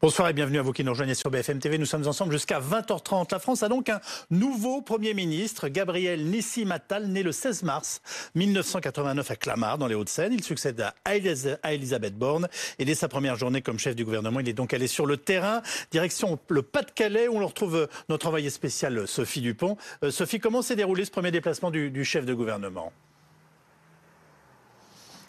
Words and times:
Bonsoir 0.00 0.28
et 0.28 0.32
bienvenue 0.32 0.60
à 0.60 0.62
vous 0.62 0.72
qui 0.72 0.84
nous 0.84 0.92
rejoignez 0.92 1.16
sur 1.16 1.28
BFM 1.28 1.58
TV. 1.58 1.76
Nous 1.76 1.84
sommes 1.84 2.06
ensemble 2.06 2.30
jusqu'à 2.30 2.60
20h30. 2.60 3.32
La 3.32 3.40
France 3.40 3.64
a 3.64 3.68
donc 3.68 3.88
un 3.88 4.00
nouveau 4.30 4.80
Premier 4.80 5.12
ministre, 5.12 5.66
Gabriel 5.66 6.24
Nissi 6.26 6.64
Matal, 6.64 7.08
né 7.08 7.24
le 7.24 7.32
16 7.32 7.64
mars 7.64 8.00
1989 8.36 9.28
à 9.28 9.34
Clamart, 9.34 9.76
dans 9.76 9.88
les 9.88 9.96
Hauts-de-Seine. 9.96 10.32
Il 10.32 10.44
succède 10.44 10.86
à 11.04 11.16
Elisabeth 11.16 12.16
Borne 12.16 12.46
et 12.78 12.84
dès 12.84 12.94
sa 12.94 13.08
première 13.08 13.34
journée 13.34 13.60
comme 13.60 13.80
chef 13.80 13.96
du 13.96 14.04
gouvernement, 14.04 14.38
il 14.38 14.48
est 14.48 14.52
donc 14.52 14.72
allé 14.72 14.86
sur 14.86 15.04
le 15.04 15.16
terrain, 15.16 15.62
direction 15.90 16.38
le 16.48 16.62
Pas-de-Calais, 16.62 17.26
où 17.26 17.36
on 17.36 17.44
retrouve 17.44 17.88
notre 18.08 18.28
envoyé 18.28 18.50
spécial 18.50 19.08
Sophie 19.08 19.40
Dupont. 19.40 19.76
Euh, 20.04 20.12
Sophie, 20.12 20.38
comment 20.38 20.62
s'est 20.62 20.76
déroulé 20.76 21.06
ce 21.06 21.10
premier 21.10 21.32
déplacement 21.32 21.72
du 21.72 22.04
chef 22.04 22.24
de 22.24 22.34
gouvernement? 22.34 22.92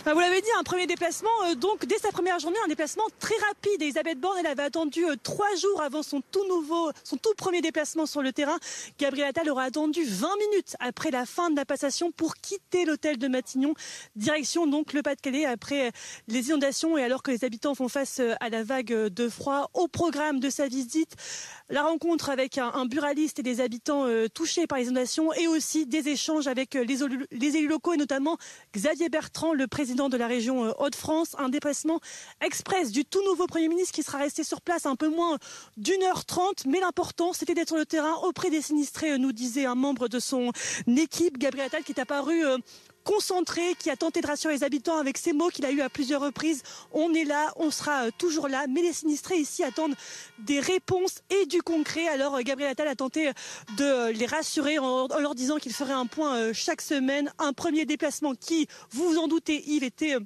Vous 0.05 0.19
l'avez 0.19 0.41
dit, 0.41 0.47
un 0.57 0.63
premier 0.63 0.87
déplacement, 0.87 1.29
euh, 1.47 1.55
donc 1.55 1.85
dès 1.85 1.97
sa 1.97 2.09
première 2.09 2.39
journée, 2.39 2.57
un 2.63 2.67
déplacement 2.67 3.03
très 3.19 3.35
rapide. 3.47 3.81
Elisabeth 3.81 4.19
Borne, 4.19 4.37
elle 4.39 4.47
avait 4.47 4.63
attendu 4.63 5.05
euh, 5.05 5.15
trois 5.21 5.53
jours 5.55 5.81
avant 5.81 6.03
son 6.03 6.21
tout 6.21 6.47
nouveau, 6.47 6.91
son 7.03 7.17
tout 7.17 7.33
premier 7.37 7.61
déplacement 7.61 8.05
sur 8.05 8.21
le 8.21 8.31
terrain. 8.31 8.57
Gabriel 8.97 9.27
Attal 9.27 9.49
aura 9.49 9.63
attendu 9.63 10.03
20 10.03 10.27
minutes 10.37 10.75
après 10.79 11.11
la 11.11 11.25
fin 11.25 11.49
de 11.49 11.55
la 11.57 11.65
passation 11.65 12.11
pour 12.11 12.35
quitter 12.35 12.85
l'hôtel 12.85 13.17
de 13.17 13.27
Matignon. 13.27 13.73
Direction 14.15 14.67
donc 14.67 14.93
le 14.93 15.01
Pas-de-Calais 15.01 15.45
après 15.45 15.87
euh, 15.87 15.91
les 16.27 16.47
inondations 16.47 16.97
et 16.97 17.03
alors 17.03 17.21
que 17.21 17.31
les 17.31 17.43
habitants 17.43 17.75
font 17.75 17.89
face 17.89 18.21
à 18.39 18.49
la 18.49 18.63
vague 18.63 18.93
de 18.93 19.29
froid. 19.29 19.69
Au 19.73 19.87
programme 19.87 20.39
de 20.39 20.49
sa 20.49 20.67
visite, 20.67 21.15
la 21.69 21.83
rencontre 21.83 22.29
avec 22.29 22.57
un, 22.57 22.85
buraliste 22.85 23.39
et 23.39 23.43
des 23.43 23.61
habitants 23.61 24.07
touchés 24.33 24.65
par 24.65 24.77
les 24.77 24.85
inondations 24.85 25.33
et 25.33 25.47
aussi 25.47 25.85
des 25.85 26.07
échanges 26.07 26.47
avec 26.47 26.73
les, 26.73 26.97
les 27.31 27.57
élus 27.57 27.67
locaux 27.67 27.93
et 27.93 27.97
notamment 27.97 28.37
Xavier 28.73 29.09
Bertrand, 29.09 29.53
le 29.53 29.67
président 29.67 29.88
de 29.95 30.17
la 30.17 30.27
région 30.27 30.65
euh, 30.65 30.71
Hauts-de-France, 30.77 31.35
un 31.39 31.49
déplacement 31.49 31.99
express 32.41 32.91
du 32.91 33.05
tout 33.05 33.23
nouveau 33.23 33.47
Premier 33.47 33.67
ministre 33.67 33.93
qui 33.93 34.03
sera 34.03 34.19
resté 34.19 34.43
sur 34.43 34.61
place 34.61 34.85
un 34.85 34.95
peu 34.95 35.09
moins 35.09 35.37
d'une 35.77 36.03
heure 36.03 36.25
trente. 36.25 36.65
Mais 36.67 36.79
l'important, 36.79 37.33
c'était 37.33 37.55
d'être 37.55 37.69
sur 37.69 37.77
le 37.77 37.85
terrain 37.85 38.13
auprès 38.23 38.49
des 38.49 38.61
sinistrés, 38.61 39.13
euh, 39.13 39.17
nous 39.17 39.31
disait 39.31 39.65
un 39.65 39.75
membre 39.75 40.07
de 40.07 40.19
son 40.19 40.51
équipe, 40.87 41.37
Gabriel 41.37 41.67
Attal, 41.67 41.83
qui 41.83 41.91
est 41.91 41.99
apparu 41.99 42.45
euh, 42.45 42.57
concentré, 43.09 43.73
qui 43.79 43.89
a 43.89 43.95
tenté 43.95 44.21
de 44.21 44.27
rassurer 44.27 44.53
les 44.53 44.63
habitants 44.63 44.97
avec 44.97 45.17
ces 45.17 45.33
mots 45.33 45.49
qu'il 45.49 45.65
a 45.65 45.71
eu 45.71 45.81
à 45.81 45.89
plusieurs 45.89 46.21
reprises. 46.21 46.61
On 46.91 47.11
est 47.15 47.23
là, 47.23 47.51
on 47.55 47.71
sera 47.71 48.11
toujours 48.11 48.47
là. 48.47 48.67
Mais 48.69 48.83
les 48.83 48.93
sinistrés 48.93 49.37
ici 49.37 49.63
attendent 49.63 49.95
des 50.37 50.59
réponses 50.59 51.21
et 51.31 51.47
du 51.47 51.63
concret. 51.63 52.07
Alors 52.07 52.39
Gabriel 52.41 52.71
Attal 52.71 52.87
a 52.87 52.95
tenté 52.95 53.31
de 53.77 54.11
les 54.11 54.27
rassurer 54.27 54.77
en 54.77 55.07
leur 55.19 55.33
disant 55.33 55.57
qu'il 55.57 55.73
ferait 55.73 55.93
un 55.93 56.05
point 56.05 56.53
chaque 56.53 56.81
semaine. 56.81 57.33
Un 57.39 57.53
premier 57.53 57.85
déplacement 57.85 58.35
qui, 58.35 58.67
vous 58.91 59.09
vous 59.09 59.17
en 59.17 59.27
doutez, 59.27 59.67
Yves, 59.67 59.83
était 59.83 60.17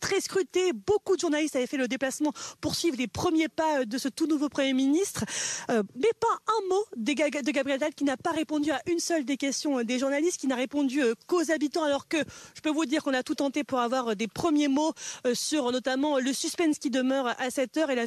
très 0.00 0.20
scruté. 0.20 0.72
Beaucoup 0.72 1.16
de 1.16 1.20
journalistes 1.20 1.56
avaient 1.56 1.66
fait 1.66 1.76
le 1.76 1.88
déplacement 1.88 2.32
pour 2.60 2.74
suivre 2.74 2.96
les 2.98 3.06
premiers 3.06 3.48
pas 3.48 3.80
euh, 3.80 3.84
de 3.84 3.98
ce 3.98 4.08
tout 4.08 4.26
nouveau 4.26 4.48
Premier 4.48 4.72
ministre. 4.72 5.24
Euh, 5.70 5.82
mais 5.94 6.10
pas 6.20 6.38
un 6.48 6.68
mot 6.68 6.84
de, 6.96 7.12
Gabriel 7.12 7.82
Attal 7.82 7.94
qui 7.94 8.04
n'a 8.04 8.16
pas 8.16 8.30
répondu 8.30 8.70
à 8.70 8.80
une 8.86 8.98
seule 8.98 9.24
des 9.24 9.36
questions 9.36 9.78
euh, 9.78 9.84
des 9.84 9.98
journalistes, 9.98 10.40
qui 10.40 10.46
n'a 10.46 10.56
répondu 10.56 11.00
qu'aux 11.26 11.50
habitants, 11.50 11.84
alors 11.84 12.08
que 12.08 12.18
je 12.54 12.60
peux 12.60 12.70
vous 12.70 12.86
dire 12.86 13.02
qu'on 13.02 13.14
a 13.14 13.22
tout 13.22 13.34
tenté 13.34 13.64
pour 13.64 13.80
avoir 13.80 14.16
des 14.16 14.28
premiers 14.28 14.68
mots 14.68 14.92
sur 15.34 15.72
notamment 15.72 16.18
le 16.18 16.32
suspense 16.32 16.78
qui 16.78 16.90
demeure 16.90 17.28
à 17.38 17.50
cette 17.50 17.76
heure 17.76 17.90
et 17.90 17.94
la 17.94 18.06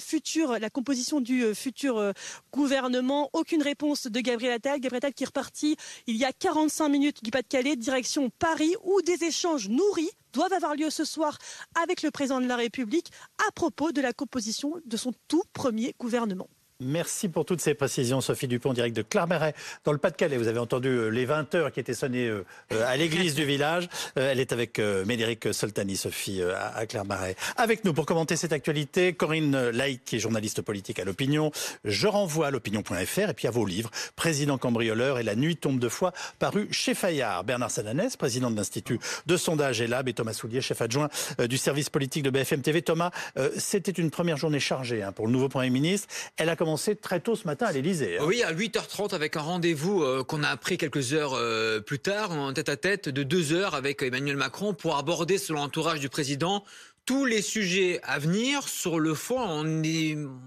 la 0.59 0.69
composition 0.69 1.21
du 1.21 1.53
futur 1.55 2.13
gouvernement. 2.51 3.29
Aucune 3.33 3.61
réponse 3.61 4.07
de 4.07 4.19
Gabriel 4.19 4.53
Attal. 4.53 4.79
Gabriel 4.79 4.97
Attal 4.97 5.13
qui 5.13 5.23
est 5.23 5.27
reparti 5.27 5.77
il 6.07 6.15
y 6.15 6.25
a 6.25 6.31
45 6.31 6.89
minutes 6.89 7.23
du 7.23 7.31
Pas-de-Calais, 7.31 7.75
direction 7.75 8.29
Paris, 8.39 8.75
où 8.83 9.01
des 9.01 9.23
échanges 9.23 9.69
nourris 9.69 10.09
doivent 10.33 10.53
avoir 10.53 10.75
lieu 10.75 10.89
ce 10.89 11.05
soir 11.05 11.37
avec 11.81 12.01
le 12.01 12.11
président 12.11 12.41
de 12.41 12.47
la 12.47 12.55
République 12.55 13.11
à 13.47 13.51
propos 13.51 13.91
de 13.91 14.01
la 14.01 14.13
composition 14.13 14.75
de 14.85 14.97
son 14.97 15.13
tout 15.27 15.43
premier 15.53 15.95
gouvernement. 15.99 16.49
Merci 16.81 17.27
pour 17.27 17.43
toutes 17.43 17.59
ces 17.59 17.73
précisions, 17.73 18.21
Sophie 18.21 18.47
Dupont, 18.47 18.71
direct 18.71 18.95
de 18.95 19.01
Clarmeret, 19.01 19.53
dans 19.83 19.91
le 19.91 19.97
Pas-de-Calais. 19.97 20.37
Vous 20.37 20.47
avez 20.47 20.59
entendu 20.59 20.87
euh, 20.87 21.09
les 21.09 21.25
20 21.25 21.53
heures 21.55 21.71
qui 21.73 21.81
étaient 21.81 21.93
sonnées 21.93 22.29
euh, 22.29 22.45
euh, 22.71 22.87
à 22.87 22.95
l'église 22.95 23.35
du 23.35 23.43
village. 23.43 23.89
Elle 24.15 24.39
est 24.39 24.53
avec 24.53 24.79
Médéric 24.79 25.53
Soltani, 25.53 25.97
Sophie, 25.97 26.41
à 26.41 26.85
Clarmeret. 26.85 27.35
Avec 27.57 27.83
nous 27.83 27.93
pour 27.93 28.05
commenter 28.05 28.37
cette 28.37 28.53
actualité, 28.53 29.11
Corinne 29.11 29.71
Laïc, 29.71 30.05
qui 30.05 30.15
est 30.15 30.19
journaliste 30.19 30.61
politique 30.61 30.99
à 30.99 31.03
l'Opinion. 31.03 31.51
Je 31.83 32.07
renvoie 32.07 32.47
à 32.47 32.51
l'opinion.fr 32.51 33.29
et 33.29 33.33
puis 33.33 33.47
à 33.49 33.51
vos 33.51 33.65
livres, 33.65 33.91
Président 34.15 34.57
cambrioleur 34.57 35.19
et 35.19 35.23
La 35.23 35.35
nuit 35.35 35.57
tombe 35.57 35.79
de 35.79 35.89
foi, 35.89 36.13
paru 36.39 36.69
chez 36.71 36.93
Fayard. 36.93 37.43
Bernard 37.43 37.71
Salanès, 37.71 38.15
président 38.15 38.51
de 38.51 38.55
l'Institut 38.55 38.99
de 39.25 39.37
sondage 39.37 39.81
Elab, 39.81 40.07
et 40.07 40.13
Thomas 40.13 40.33
Soulier, 40.33 40.61
chef 40.61 40.81
adjoint 40.81 41.09
du 41.39 41.57
service 41.57 41.89
politique 41.89 42.23
de 42.23 42.29
BFM 42.29 42.61
TV. 42.61 42.81
Thomas, 42.81 43.11
c'était 43.57 43.91
une 43.91 44.11
première 44.11 44.37
journée 44.37 44.61
chargée 44.61 45.03
hein, 45.03 45.11
pour 45.11 45.27
le 45.27 45.33
nouveau 45.33 45.49
Premier 45.49 45.69
ministre. 45.69 46.07
Elle 46.37 46.49
a 46.49 46.55
très 46.77 47.19
tôt 47.19 47.35
ce 47.35 47.45
matin 47.45 47.65
à 47.67 47.71
l'Elysée. 47.71 48.17
Hein. 48.17 48.23
Oui, 48.25 48.43
à 48.43 48.53
8h30 48.53 49.13
avec 49.13 49.35
un 49.35 49.41
rendez-vous 49.41 50.03
euh, 50.03 50.23
qu'on 50.23 50.43
a 50.43 50.49
appris 50.49 50.77
quelques 50.77 51.13
heures 51.13 51.33
euh, 51.33 51.79
plus 51.79 51.99
tard, 51.99 52.31
en 52.31 52.53
tête 52.53 52.69
à 52.69 52.77
tête 52.77 53.09
de 53.09 53.23
deux 53.23 53.53
heures 53.53 53.75
avec 53.75 54.01
Emmanuel 54.01 54.37
Macron 54.37 54.73
pour 54.73 54.97
aborder, 54.97 55.37
selon 55.37 55.61
l'entourage 55.61 55.99
du 55.99 56.09
président, 56.09 56.63
tous 57.09 57.25
les 57.25 57.41
sujets 57.41 57.99
à 58.03 58.19
venir. 58.19 58.67
Sur 58.67 58.99
le 58.99 59.15
fond, 59.15 59.39
on, 59.39 59.81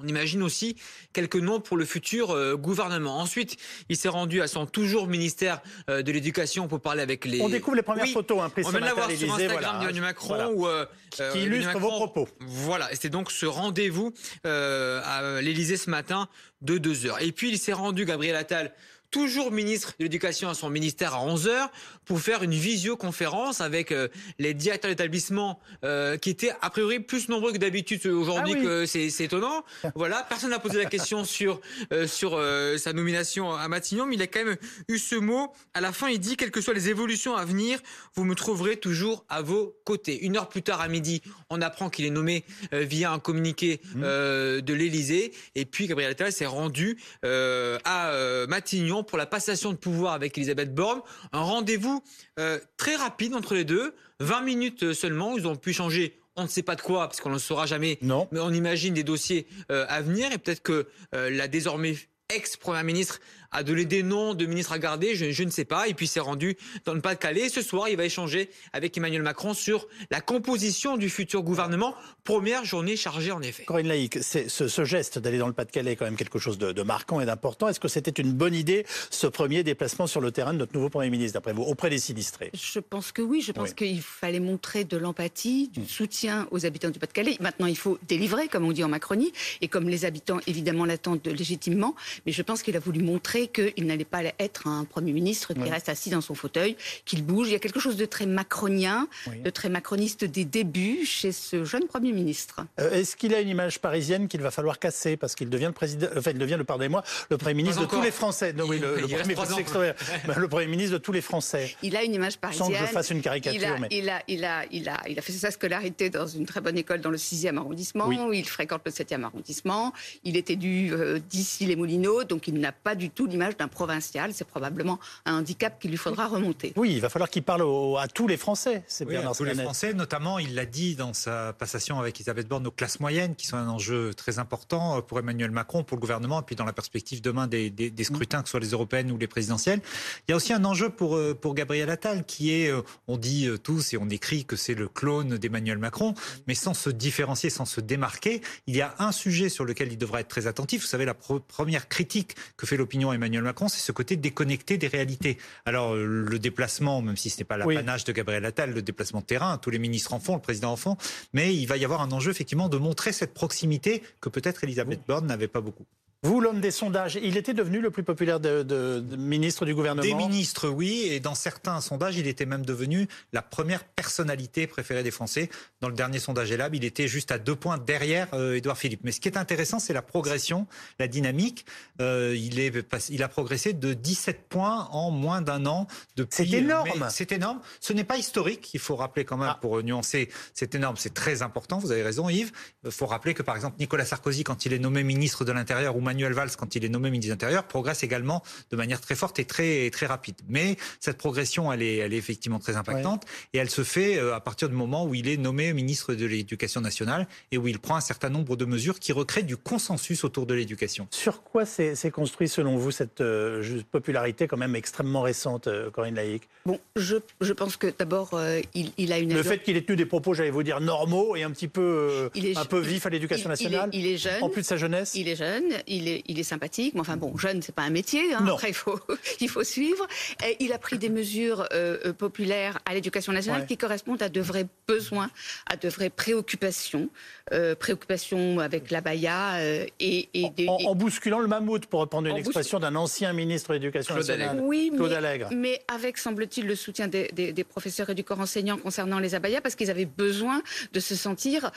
imagine 0.07 0.45
aussi 0.45 0.77
quelques 1.13 1.35
noms 1.35 1.59
pour 1.59 1.77
le 1.77 1.85
futur 1.85 2.31
euh, 2.31 2.55
gouvernement. 2.55 3.19
Ensuite, 3.19 3.57
il 3.89 3.97
s'est 3.97 4.09
rendu 4.09 4.41
à 4.41 4.47
son 4.47 4.67
toujours 4.67 5.09
ministère 5.09 5.61
euh, 5.91 6.03
de 6.03 6.13
l'Éducation 6.13 6.69
pour 6.69 6.79
parler 6.79 7.03
avec 7.03 7.25
les. 7.25 7.41
On 7.41 7.49
découvre 7.49 7.75
les 7.75 7.83
premières 7.83 8.07
photos 8.07 8.43
hein, 8.43 8.53
On 8.59 8.71
vient 8.71 8.79
de 8.79 8.85
la 8.85 8.95
voir 8.95 9.11
sur 9.11 9.35
Instagram 9.35 9.81
d'Emmanuel 9.81 10.03
Macron. 10.03 10.69
Euh, 10.69 10.87
qui 11.33 11.41
illustre 11.41 11.81
vos 11.81 11.89
propos. 11.89 12.29
Voilà, 12.39 12.93
et 12.93 12.95
c'était 12.95 13.11
donc 13.11 13.33
ce 13.33 13.45
rendez-vous 13.45 14.15
à 14.45 15.41
l'Élysée 15.43 15.77
ce 15.77 15.91
matin 15.91 16.29
de 16.61 16.79
2 16.79 17.07
heures. 17.07 17.21
Et 17.21 17.33
puis, 17.33 17.51
il 17.51 17.59
s'est 17.59 17.73
rendu, 17.73 18.05
Gabriel 18.05 18.37
Attal, 18.37 18.73
toujours 19.13 19.53
ministre 19.53 19.93
de 19.99 20.05
l'Éducation 20.05 20.49
à 20.49 20.55
son 20.55 20.71
ministère 20.71 21.15
à 21.15 21.25
11h 21.25 21.69
pour 22.07 22.21
faire 22.21 22.43
une 22.43 22.55
visioconférence 22.55 23.61
avec 23.61 23.93
euh, 23.93 24.09
les 24.39 24.55
directeurs 24.55 24.91
d'établissement 24.91 25.61
euh, 25.85 26.17
qui 26.17 26.31
étaient 26.31 26.51
a 26.63 26.71
priori 26.71 26.99
plus 26.99 27.29
nombreux 27.29 27.53
que 27.53 27.59
d'habitude 27.59 28.05
aujourd'hui 28.07 28.55
ah 28.57 28.63
que 28.63 28.87
c'est 28.87 29.09
étonnant. 29.21 29.65
Voilà, 29.95 30.27
personne 30.29 30.51
n'a 30.51 30.59
posé 30.59 30.79
la 30.79 30.87
question 30.87 31.25
sur 31.33 31.61
euh, 31.93 32.07
sur 32.07 32.41
sa 32.79 32.93
nomination 32.93 33.55
à 33.55 33.69
Matignon, 33.69 34.07
mais 34.07 34.17
il 34.17 34.23
a 34.23 34.27
quand 34.27 34.45
même 34.45 34.57
eu 34.89 34.99
ce 34.99 35.15
mot 35.15 35.53
à 35.75 35.83
la 35.83 35.93
fin. 35.93 36.09
Il 36.09 36.19
dit 36.19 36.37
quelles 36.37 36.51
que 36.51 36.63
soient 36.63 36.75
les 36.75 36.89
évolutions 36.89 37.37
à 37.37 37.45
venir, 37.45 37.79
vous 38.15 38.25
me 38.25 38.35
trouverez 38.35 38.77
toujours 38.77 39.27
à 39.29 39.43
vos 39.43 39.77
côtés. 39.85 40.25
Une 40.25 40.39
heure 40.39 40.49
plus 40.49 40.63
tard 40.63 40.81
à 40.81 40.89
midi, 40.89 41.23
on 41.51 41.61
apprend 41.61 41.91
qu'il 41.91 42.07
est 42.07 42.11
nommé 42.11 42.45
via 42.73 43.13
un 43.13 43.19
communiqué 43.19 43.81
mmh. 43.95 44.01
de 44.01 44.73
l'Élysée, 44.73 45.33
et 45.55 45.67
puis 45.67 45.87
Gabriel 45.87 46.13
Attal 46.13 46.33
s'est 46.33 46.47
rendu 46.47 46.99
à 47.23 48.47
Matignon 48.49 49.02
pour 49.03 49.19
la 49.19 49.27
passation 49.27 49.73
de 49.73 49.77
pouvoir 49.77 50.15
avec 50.15 50.37
Elisabeth 50.37 50.75
Borne. 50.75 51.01
Un 51.33 51.43
rendez-vous 51.43 52.03
euh, 52.39 52.59
très 52.77 52.97
rapide 52.97 53.35
entre 53.35 53.55
les 53.55 53.65
deux, 53.65 53.95
20 54.21 54.41
minutes 54.43 54.93
seulement. 54.93 55.37
Ils 55.37 55.47
ont 55.47 55.57
pu 55.57 55.73
changer 55.73 56.19
on 56.37 56.45
ne 56.45 56.49
sait 56.49 56.63
pas 56.63 56.77
de 56.77 56.81
quoi, 56.81 57.09
parce 57.09 57.21
qu'on 57.21 57.29
ne 57.29 57.35
le 57.35 57.41
saura 57.41 57.67
jamais. 57.67 57.99
Non. 58.01 58.29
Mais 58.33 58.41
on 58.41 58.51
imagine 58.51 58.95
des 58.95 59.05
dossiers 59.05 59.47
euh, 59.71 59.85
à 59.89 60.01
venir 60.01 60.33
et 60.33 60.39
peut-être 60.39 60.63
que 60.63 60.89
euh, 61.15 61.31
la 61.31 61.49
désormais 61.49 61.97
ex-première 62.35 62.85
ministre 62.85 63.21
a 63.53 63.63
donné 63.63 63.85
des 63.85 64.03
noms 64.03 64.35
de 64.35 64.47
ministres 64.47 64.73
à 64.73 64.79
garder, 64.79 65.15
je, 65.15 65.43
ne 65.43 65.51
sais 65.51 65.65
pas. 65.65 65.89
Et 65.89 65.95
puis 65.95 66.07
s'est 66.07 66.21
rendu 66.21 66.57
dans 66.85 66.95
le 66.95 67.01
Pas-de-Calais. 67.01 67.49
Ce 67.49 67.63
soir, 67.63 67.89
il 67.89 67.97
va 67.97 68.05
échanger 68.05 68.51
avec 68.73 68.97
Emmanuel 68.97 69.23
Macron 69.23 69.55
sur 69.55 69.87
la 70.11 70.21
composition 70.21 70.97
du 70.97 71.11
futur 71.11 71.43
gouvernement. 71.43 71.95
Première 72.25 72.65
journée 72.65 72.97
chargée 72.97 73.33
en 73.33 73.43
effet. 73.43 73.65
Corinne 73.65 73.89
Laïc, 73.89 74.23
ce, 74.23 74.49
ce, 74.49 74.85
geste 74.85 75.19
d'aller 75.19 75.39
dans 75.39 75.47
le 75.47 75.53
Pas-de-Calais 75.53 75.93
est 75.93 75.97
quand 75.97 76.05
même 76.05 76.17
quelque 76.17 76.39
chose 76.39 76.59
de, 76.59 76.83
marquant 76.83 77.21
et 77.21 77.27
d'important. 77.27 77.69
Est-ce 77.69 77.81
que 77.81 77.89
c'était 77.89 78.11
une 78.11 78.33
bonne 78.33 78.55
idée, 78.55 78.87
ce 79.11 79.27
premier 79.27 79.63
déplacement 79.63 80.07
sur 80.07 80.21
le 80.21 80.33
terrain 80.33 80.53
de 80.53 80.59
notre 80.59 80.75
nouveau 80.75 80.89
Premier 80.89 81.11
ministre, 81.11 81.35
d'après 81.35 81.53
vous, 81.53 81.63
auprès 81.63 81.91
des 81.91 81.99
sinistrés? 81.99 82.51
Je 82.55 82.81
pense 82.81 83.13
que 83.13 83.23
oui. 83.23 83.41
Je 83.41 83.53
pense 83.53 83.75
qu'il 83.75 84.01
fallait 84.01 84.41
montrer 84.41 84.85
de 84.85 84.97
l'empathie, 84.97 85.69
du 85.69 85.87
soutien 85.87 86.49
aux 86.51 86.65
habitants 86.67 86.91
du 86.91 86.99
Pas-de-Calais. 86.99 87.37
Maintenant, 87.41 87.67
il 87.67 87.77
faut 87.77 87.99
délivrer, 88.09 88.49
comme 88.49 88.65
on 88.65 88.73
dit 88.73 88.85
en 88.85 88.89
Macronie, 88.89 89.33
et 89.61 89.69
comme 89.69 89.89
les 89.89 90.05
habitants, 90.05 90.39
évidemment, 90.47 90.85
l'attendent 90.85 91.27
légitimement. 91.27 91.95
Mais 92.27 92.33
je 92.33 92.43
pense 92.43 92.63
qu'il 92.63 92.77
a 92.77 92.81
voulu 92.81 93.03
montrer 93.03 93.42
qu'il 93.49 93.87
n'allait 93.87 94.05
pas 94.05 94.23
être 94.39 94.67
un 94.67 94.85
Premier 94.85 95.13
ministre 95.13 95.55
qui 95.55 95.71
reste 95.71 95.89
assis 95.89 96.11
dans 96.11 96.21
son 96.21 96.35
fauteuil, 96.35 96.77
qu'il 97.05 97.25
bouge. 97.25 97.49
Il 97.49 97.53
y 97.53 97.57
a 97.57 97.59
quelque 97.59 97.81
chose 97.81 97.97
de 97.97 98.05
très 98.05 98.27
macronien, 98.27 99.09
de 99.45 99.51
très 99.51 99.69
macroniste 99.69 100.25
des 100.25 100.45
débuts 100.45 101.05
chez 101.05 101.33
ce 101.33 101.65
jeune 101.65 101.87
Premier 101.87 102.13
ministre. 102.13 102.65
Euh, 102.81 102.91
est-ce 102.93 103.17
qu'il 103.17 103.35
a 103.35 103.41
une 103.41 103.49
image 103.49 103.81
parisienne 103.81 104.29
qu'il 104.29 104.41
va 104.41 104.51
falloir 104.51 104.79
casser 104.79 105.17
parce 105.17 105.35
qu'il 105.35 105.51
devient 105.51 105.67
le 105.67 105.73
président, 105.73 106.09
enfin, 106.17 106.31
il 106.31 106.39
devient 106.39 106.57
le 106.59 106.65
pardonnez-moi, 106.65 107.03
le 107.31 107.39
Premier 107.39 107.55
ministre 107.55 107.83
de 107.83 107.87
tous 107.87 108.01
les 108.01 108.11
Français? 108.11 108.53
Non, 108.53 108.65
oui, 108.67 108.79
le, 108.79 108.95
premier, 108.95 109.93
le, 110.37 110.49
premier 110.49 110.67
ministre 110.67 110.93
de 110.93 110.99
tous 110.99 111.13
les 111.13 111.21
Français. 111.21 111.75
Il 111.83 111.97
a 111.97 112.03
une 112.03 112.15
image 112.15 112.39
parisienne. 112.39 112.67
Sans 112.67 112.73
que 112.73 112.79
je 112.79 112.93
fasse 112.93 113.11
une 113.11 113.23
caricature. 113.23 113.61
Il 113.61 113.65
a, 113.65 113.79
mais... 113.79 113.89
il 113.91 114.09
a, 114.09 114.23
il 114.29 114.45
a, 114.45 114.65
il 114.71 114.89
a, 114.89 115.01
il 115.09 115.19
a 115.19 115.23
fait 115.23 115.33
sa 115.33 115.51
scolarité 115.51 116.11
dans 116.11 116.27
une 116.27 116.47
très 116.47 116.61
bonne 116.61 116.79
école 116.79 117.01
dans 117.01 117.11
le 117.11 117.17
6e 117.17 117.57
arrondissement. 117.57 118.11
Il 118.33 118.49
fréquente 118.49 118.83
le 118.85 118.91
7e 118.91 119.23
arrondissement. 119.25 119.93
Il 120.25 120.37
était 120.37 120.57
du 120.57 120.93
euh, 120.93 121.19
d'ici 121.31 121.67
les 121.67 121.77
Moulineaux, 121.77 122.25
donc 122.25 122.49
il 122.49 122.55
n'a 122.55 122.73
pas 122.73 122.95
du 122.95 123.11
tout 123.11 123.27
l'image 123.33 123.57
d'un 123.57 123.69
provincial. 123.69 124.33
C'est 124.33 124.47
probablement 124.47 124.99
un 125.25 125.39
handicap 125.39 125.79
qu'il 125.81 125.91
lui 125.91 125.97
faudra 125.97 126.27
remonter. 126.29 126.73
Oui, 126.77 126.93
il 126.93 127.01
va 127.01 127.09
falloir 127.09 127.31
qu'il 127.31 127.43
parle 127.43 127.63
à 127.99 128.07
tous 128.07 128.29
les 128.29 128.37
Français. 128.37 128.85
C'est 128.87 129.05
oui, 129.07 129.17
à 129.17 129.33
tous 129.33 129.45
les 129.45 129.55
Français, 129.55 129.95
notamment, 129.95 130.39
il 130.39 130.55
l'a 130.55 130.67
dit 130.67 130.95
dans 130.95 131.13
sa 131.13 131.53
passation 131.53 131.99
avec 131.99 132.17
Elisabeth 132.17 132.47
Borne, 132.47 132.67
aux 132.67 132.71
classes 132.71 133.01
moyennes, 133.01 133.35
qui 133.35 133.47
sont 133.47 133.57
un 133.57 133.69
enjeu 133.69 134.15
très 134.15 134.39
important 134.39 135.03
pour 135.03 135.19
Emmanuel 135.19 135.51
Macron, 135.51 135.83
pour 135.83 135.97
le 135.97 136.01
gouvernement, 136.01 136.41
et 136.41 136.45
puis 136.45 136.57
dans 136.57 136.65
la 136.65 136.73
perspective 136.73 137.21
demain 137.21 137.47
des, 137.47 137.71
des, 137.71 138.05
scrutins, 138.05 138.43
que 138.43 138.49
ce 138.49 138.53
soit 138.53 138.61
les 138.61 138.71
européennes 138.71 139.11
ou 139.11 139.19
les 139.19 139.27
présidentielles. 139.27 139.81
Il 140.29 140.31
y 140.31 140.35
a 140.35 140.37
aussi 140.37 140.53
un 140.53 140.65
enjeu 140.65 140.91
pour, 140.91 141.17
euh, 141.17 141.35
pour 141.35 141.55
Gabriel 141.55 141.91
Attal, 141.91 142.25
qui 142.25 142.53
est, 142.53 142.71
euh, 142.71 142.83
on 143.09 143.17
dit 143.17 143.47
euh, 143.47 143.59
tous 143.59 143.93
et 143.95 143.97
on 143.97 144.09
écrit 144.09 144.45
que 144.45 144.57
c'est 144.57 144.75
le 144.75 144.89
clone 144.89 145.39
d'Emmanuel 145.39 145.79
Macron, 145.79 146.15
mais 146.47 146.55
sans 146.55 146.75
se 146.75 146.91
différencier, 146.91 147.51
sans 147.51 147.65
se 147.65 147.81
démarquer. 147.81 148.43
Il 148.67 148.77
y 148.77 148.83
a 148.83 148.95
un 148.99 149.13
sujet 149.13 149.49
sur 149.49 149.65
lequel 149.65 149.93
il 149.93 149.99
devra 149.99 150.21
être 150.21 150.29
très 150.29 150.47
attentif. 150.47 150.83
Vous 150.83 150.89
savez, 150.89 151.05
la 151.05 151.15
première 151.15 151.89
critique 151.89 152.37
que 152.57 152.67
fait 152.67 152.77
l'opinion 152.77 153.13
Emmanuel 153.23 153.45
Macron, 153.45 153.69
c'est 153.69 153.81
ce 153.81 153.93
côté 153.93 154.17
déconnecté 154.17 154.79
des 154.79 154.89
réalités. 154.89 155.39
Alors, 155.65 155.95
le 155.95 156.39
déplacement, 156.39 157.03
même 157.03 157.17
si 157.17 157.31
ce 157.31 157.39
n'est 157.39 157.45
pas 157.45 157.57
l'apanage 157.57 158.05
de 158.05 158.13
Gabriel 158.13 158.45
Attal, 158.45 158.73
le 158.73 158.83
déplacement 158.83 159.21
de 159.21 159.27
terrain, 159.27 159.59
tous 159.59 159.71
les 159.71 159.79
ministres 159.79 160.13
en 160.13 160.21
font, 160.21 160.35
le 160.35 160.41
président 160.41 160.73
en 160.73 160.77
font, 160.77 160.97
mais 161.33 161.55
il 161.55 161.67
va 161.67 161.77
y 161.77 161.85
avoir 161.85 162.03
un 162.03 162.11
enjeu, 162.11 162.31
effectivement, 162.31 162.69
de 162.69 162.79
montrer 162.79 163.13
cette 163.13 163.33
proximité 163.33 164.03
que 164.21 164.29
peut-être 164.29 164.65
Elisabeth 164.65 165.01
Borne 165.07 165.27
n'avait 165.27 165.49
pas 165.49 165.61
beaucoup. 165.61 165.87
Vous, 166.25 166.41
l'homme 166.41 166.61
des 166.61 166.71
sondages, 166.71 167.19
il 167.21 167.37
était 167.37 167.53
devenu 167.53 167.81
le 167.81 167.91
plus 167.91 168.05
populaire 168.05 168.39
de, 168.39 169.03
ministre 169.17 169.67
du 169.67 169.75
gouvernement 169.75 170.03
Des 170.03 170.15
ministres, 170.15 170.69
oui, 170.69 171.09
et 171.11 171.19
dans 171.19 171.35
certains 171.35 171.81
sondages, 171.81 172.17
il 172.17 172.29
était 172.29 172.47
même 172.47 172.65
devenu 172.65 173.09
la 173.33 173.43
première 173.43 173.83
personnalité 173.83 174.69
préférée 174.69 175.03
des 175.03 175.11
Français. 175.11 175.51
Dans 175.81 175.89
le 175.89 175.97
dernier 175.97 176.21
sondage 176.21 176.53
Elab, 176.53 176.77
il 176.77 176.85
était 176.85 177.09
juste 177.09 177.33
à 177.33 177.39
deux 177.39 177.57
points 177.57 177.77
derrière 177.77 178.29
euh, 178.35 178.55
Édouard 178.55 178.79
Philippe. 178.79 179.01
Mais 179.03 179.11
ce 179.11 179.19
qui 179.19 179.29
est 179.29 179.37
intéressant, 179.37 179.81
c'est 179.81 179.93
la 179.93 180.01
progression, 180.01 180.69
la 181.01 181.09
dynamique. 181.09 181.67
Euh, 182.01 182.37
il, 182.39 182.61
est, 182.61 182.73
il 183.09 183.23
a 183.25 183.29
progressé 183.29 183.73
de 183.73 183.93
17 183.93 184.49
points 184.49 184.89
en 184.93 185.11
moins 185.11 185.43
d'un 185.43 185.67
an. 185.67 185.89
C'est 186.31 186.49
énorme. 186.53 187.09
C'est 187.11 187.33
énorme. 187.33 187.61
Ce 187.81 187.93
n'est 187.93 188.05
pas 188.05 188.17
historique, 188.17 188.73
il 188.75 188.81
faut 188.81 188.95
rappeler 188.95 189.25
quand 189.25 189.39
même, 189.39 189.49
ah. 189.51 189.59
pour 189.61 189.83
nuancer, 189.83 190.29
c'est 190.55 190.77
énorme, 190.77 190.97
c'est 190.97 191.15
très 191.15 191.43
important, 191.43 191.79
vous 191.79 191.91
avez 191.91 192.05
raison 192.05 192.29
Yves. 192.29 192.53
Il 192.85 192.93
faut 192.93 193.07
rappeler 193.07 193.35
que 193.35 193.43
par 193.43 193.57
exemple 193.57 193.77
Nicolas 193.81 194.05
Sarkozy, 194.05 194.45
quand 194.45 194.67
il 194.67 194.73
est 194.73 194.79
nommé 194.79 195.03
ministre 195.03 195.45
de 195.45 195.51
l'Intérieur, 195.51 195.97
ou 195.97 196.01
Manuel 196.13 196.35
Valls, 196.35 196.51
quand 196.59 196.77
il 196.77 196.85
est 196.85 196.91
nommé 196.91 197.11
ministre 197.11 197.31
de 197.31 197.33
l'Intérieur, 197.33 197.65
progresse 197.65 198.03
également 198.03 198.43
de 198.71 198.77
manière 198.77 199.01
très 199.01 199.15
forte 199.15 199.39
et 199.39 199.47
très, 199.47 199.89
très 199.91 200.05
rapide. 200.05 200.37
Mais 200.47 200.77
cette 201.01 201.17
progression, 201.17 201.73
elle 201.73 201.83
est, 201.83 201.97
elle 201.97 202.13
est 202.13 202.19
effectivement 202.19 202.59
très 202.59 202.77
impactante 202.77 203.25
et 203.55 203.59
elle 203.59 203.71
se 203.71 203.83
fait 203.83 204.19
euh, 204.19 204.35
à 204.35 204.41
partir 204.41 204.69
du 204.69 204.75
moment 204.75 205.07
où 205.07 205.15
il 205.15 205.27
est 205.27 205.39
nommé 205.39 205.73
ministre 205.73 206.13
de 206.13 206.27
l'Éducation 206.27 206.83
nationale 206.83 207.27
et 207.51 207.57
où 207.57 207.67
il 207.67 207.79
prend 207.79 207.97
un 207.97 208.03
certain 208.03 208.29
nombre 208.29 208.57
de 208.57 208.67
mesures 208.67 209.01
qui 209.01 209.13
recréent 209.13 209.47
du 209.47 209.57
consensus 209.57 210.23
autour 210.23 210.45
de 210.45 210.53
l'éducation. 210.53 211.09
Sur 211.11 211.43
quoi 211.43 211.65
s'est 211.65 211.97
construit, 212.13 212.49
selon 212.49 212.77
vous, 212.77 212.91
cette 212.91 213.23
euh, 213.23 213.81
popularité 213.91 214.47
quand 214.47 214.59
même 214.59 214.77
extrêmement 214.77 215.23
récente, 215.23 215.67
euh, 215.67 215.91
Corinne 215.91 216.17
Laïc? 216.17 216.43
Bon, 216.67 216.79
je, 216.95 217.17
je, 217.41 217.55
pense 217.55 217.79
que 217.79 217.87
d'abord, 217.99 218.39
il, 218.75 219.13
a 219.13 219.19
une... 219.19 219.33
Le 219.33 219.43
fait 219.43 219.63
qu'il 219.63 219.77
ait 219.79 219.83
tenu 219.83 219.97
des 219.97 220.07
propos, 220.07 220.35
j'allais 220.35 220.51
vous 220.51 220.63
dire, 220.63 220.81
normaux 220.81 221.37
et 221.37 221.43
un 221.43 221.51
petit 221.51 221.69
peu, 221.69 222.31
un 222.55 222.65
peu 222.67 222.81
vif 222.81 223.07
à 223.07 223.09
l'éducation 223.09 223.49
nationale. 223.49 223.89
Il 223.95 224.07
est, 224.07 224.19
jeune. 224.19 224.43
En 224.43 224.51
plus 224.51 224.61
de 224.61 224.67
sa 224.67 224.77
jeunesse. 224.77 225.15
Il 225.15 225.29
est 225.29 225.37
jeune, 225.37 225.73
il 225.87 226.02
est, 226.09 226.23
il 226.27 226.39
est 226.39 226.45
sympathique, 226.45 226.95
mais 226.95 227.01
enfin 227.01 227.17
bon, 227.17 227.37
jeune, 227.37 227.63
c'est 227.63 227.75
pas 227.75 227.83
un 227.83 227.91
métier. 227.91 228.35
Hein. 228.35 228.47
Après, 228.47 228.69
il 228.69 228.75
faut, 228.75 228.99
il 229.41 229.49
faut 229.49 229.65
suivre. 229.65 230.07
Et 230.47 230.57
il 230.61 230.73
a 230.73 230.79
pris 230.79 230.99
des 230.99 231.09
mesures 231.09 231.67
euh, 231.73 231.99
euh, 232.05 232.13
populaires 232.13 232.79
à 232.87 232.95
l'éducation 232.95 233.33
nationale 233.33 233.67
qui 233.67 233.77
correspondent 233.77 234.23
à 234.23 234.29
de 234.29 234.41
vrais 234.41 234.67
besoins, 234.87 235.31
à 235.67 235.77
de 235.77 235.89
vraies 235.89 236.11
préoccupations, 236.11 237.09
euh, 237.53 237.75
préoccupations 237.75 238.59
avec 238.59 238.91
la 238.91 239.01
Baïa 239.01 239.63
et, 240.01 240.29
et, 240.35 240.69
en, 240.69 240.95
bousculant 240.95 241.39
le 241.39 241.49
mammouth, 241.49 241.87
pour 241.87 242.01
reprendre 242.01 242.29
une 242.29 242.37
expression 242.37 242.79
d'un 242.79 242.95
ancien 242.97 243.33
ministre 243.33 243.71
de 243.71 243.75
l'Éducation 243.75 244.15
nationale, 244.15 244.61
oui, 244.63 244.91
Claude 244.95 245.13
Allègre. 245.13 245.49
Mais 245.53 245.83
avec, 245.89 246.19
semble-t-il, 246.19 246.67
le 246.67 246.75
soutien 246.75 247.09
des, 247.09 247.29
des, 247.33 247.65
professeurs 247.65 248.11
et 248.11 248.15
du 248.15 248.25
corps 248.25 248.41
enseignant 248.41 248.77
concernant 248.77 249.19
les 249.19 249.35
abayas, 249.35 249.61
parce 249.61 249.75
qu'ils 249.75 249.91
avaient 249.91 250.05
besoin 250.05 250.63
de 250.93 251.01
se 251.01 251.15
sentir 251.15 251.71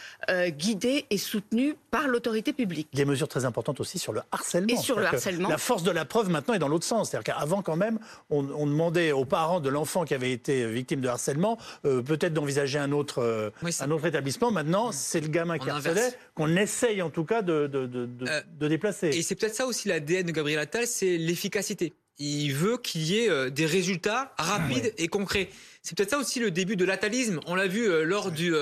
guidés 0.50 1.06
et 1.10 1.18
soutenus 1.18 1.76
par 1.92 2.08
l'autorité 2.08 2.54
publique. 2.54 2.88
Des 2.94 3.06
mesures 3.06 3.28
très 3.28 3.46
importantes 3.46 3.80
aussi 3.80 4.00
sur 4.00 4.14
le 4.16 4.22
harcèlement. 4.32 4.74
Et 4.74 4.78
sur 4.78 5.00
le 5.00 5.06
harcèlement. 5.06 5.50
La 5.50 5.58
force 5.58 5.84
de 5.84 5.92
la 5.92 6.06
preuve 6.06 6.30
maintenant 6.30 6.54
est 6.54 6.60
dans 6.60 6.68
l'autre 6.68 6.86
sens. 6.86 7.10
C'est-à-dire 7.10 7.36
qu'avant, 7.36 7.62
quand 7.62 7.76
même, 7.76 8.00
on, 8.30 8.44
demandait 8.44 9.12
aux 9.12 9.26
parents 9.26 9.60
de 9.60 9.70
l'enfant 9.70 10.06
qui 10.06 10.14
avait 10.14 10.32
été 10.32 10.66
victime 10.68 11.02
de 11.02 11.08
harcèlement 11.08 11.58
euh, 11.86 12.02
peut-être 12.02 12.34
d'envisager 12.34 12.80
un 12.80 12.92
autre, 12.92 13.20
euh, 13.20 13.52
un 13.80 13.92
autre 13.92 14.06
établissement. 14.06 14.52
Maintenant, 14.52 14.92
c'est 14.92 15.22
le 15.22 15.28
gamin 15.28 15.60
qui 15.60 15.70
harcelait 15.70 16.14
qu'on 16.34 16.56
essaye 16.56 17.02
en 17.02 17.10
tout 17.10 17.26
cas 17.26 17.42
de, 17.42 17.68
de, 17.68 17.86
de, 17.86 18.10
euh, 18.28 18.42
de 18.60 18.68
déplacer. 18.68 19.10
Et 19.10 19.22
c'est 19.22 19.36
peut-être 19.36 19.56
ça 19.56 19.68
aussi 19.68 19.88
l'ADN 19.88 20.26
de 20.26 20.32
Gabriel 20.32 20.60
Attal, 20.60 20.88
c'est 20.88 21.18
l'efficacité. 21.18 21.94
Il 22.18 22.54
veut 22.54 22.78
qu'il 22.78 23.04
y 23.04 23.20
ait 23.20 23.52
des 23.52 23.66
résultats 23.66 24.34
rapides 24.38 24.94
et 24.98 25.10
concrets. 25.10 25.50
C'est 25.82 25.98
peut-être 25.98 26.12
ça 26.12 26.18
aussi 26.18 26.40
le 26.40 26.50
début 26.50 26.78
de 26.78 26.86
l'atalisme. 26.86 27.42
On 27.46 27.56
l'a 27.56 27.68
vu 27.68 28.06
lors 28.06 28.32
du 28.32 28.54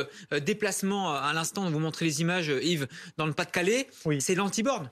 déplacement 0.44 1.14
à 1.14 1.32
l'instant, 1.34 1.70
vous 1.70 1.78
montrez 1.78 2.06
les 2.06 2.22
images, 2.22 2.48
Yves, 2.48 2.88
dans 3.18 3.28
le 3.28 3.34
Pas-de-Calais. 3.34 3.88
C'est 4.18 4.34
l'anti-borne. 4.34 4.90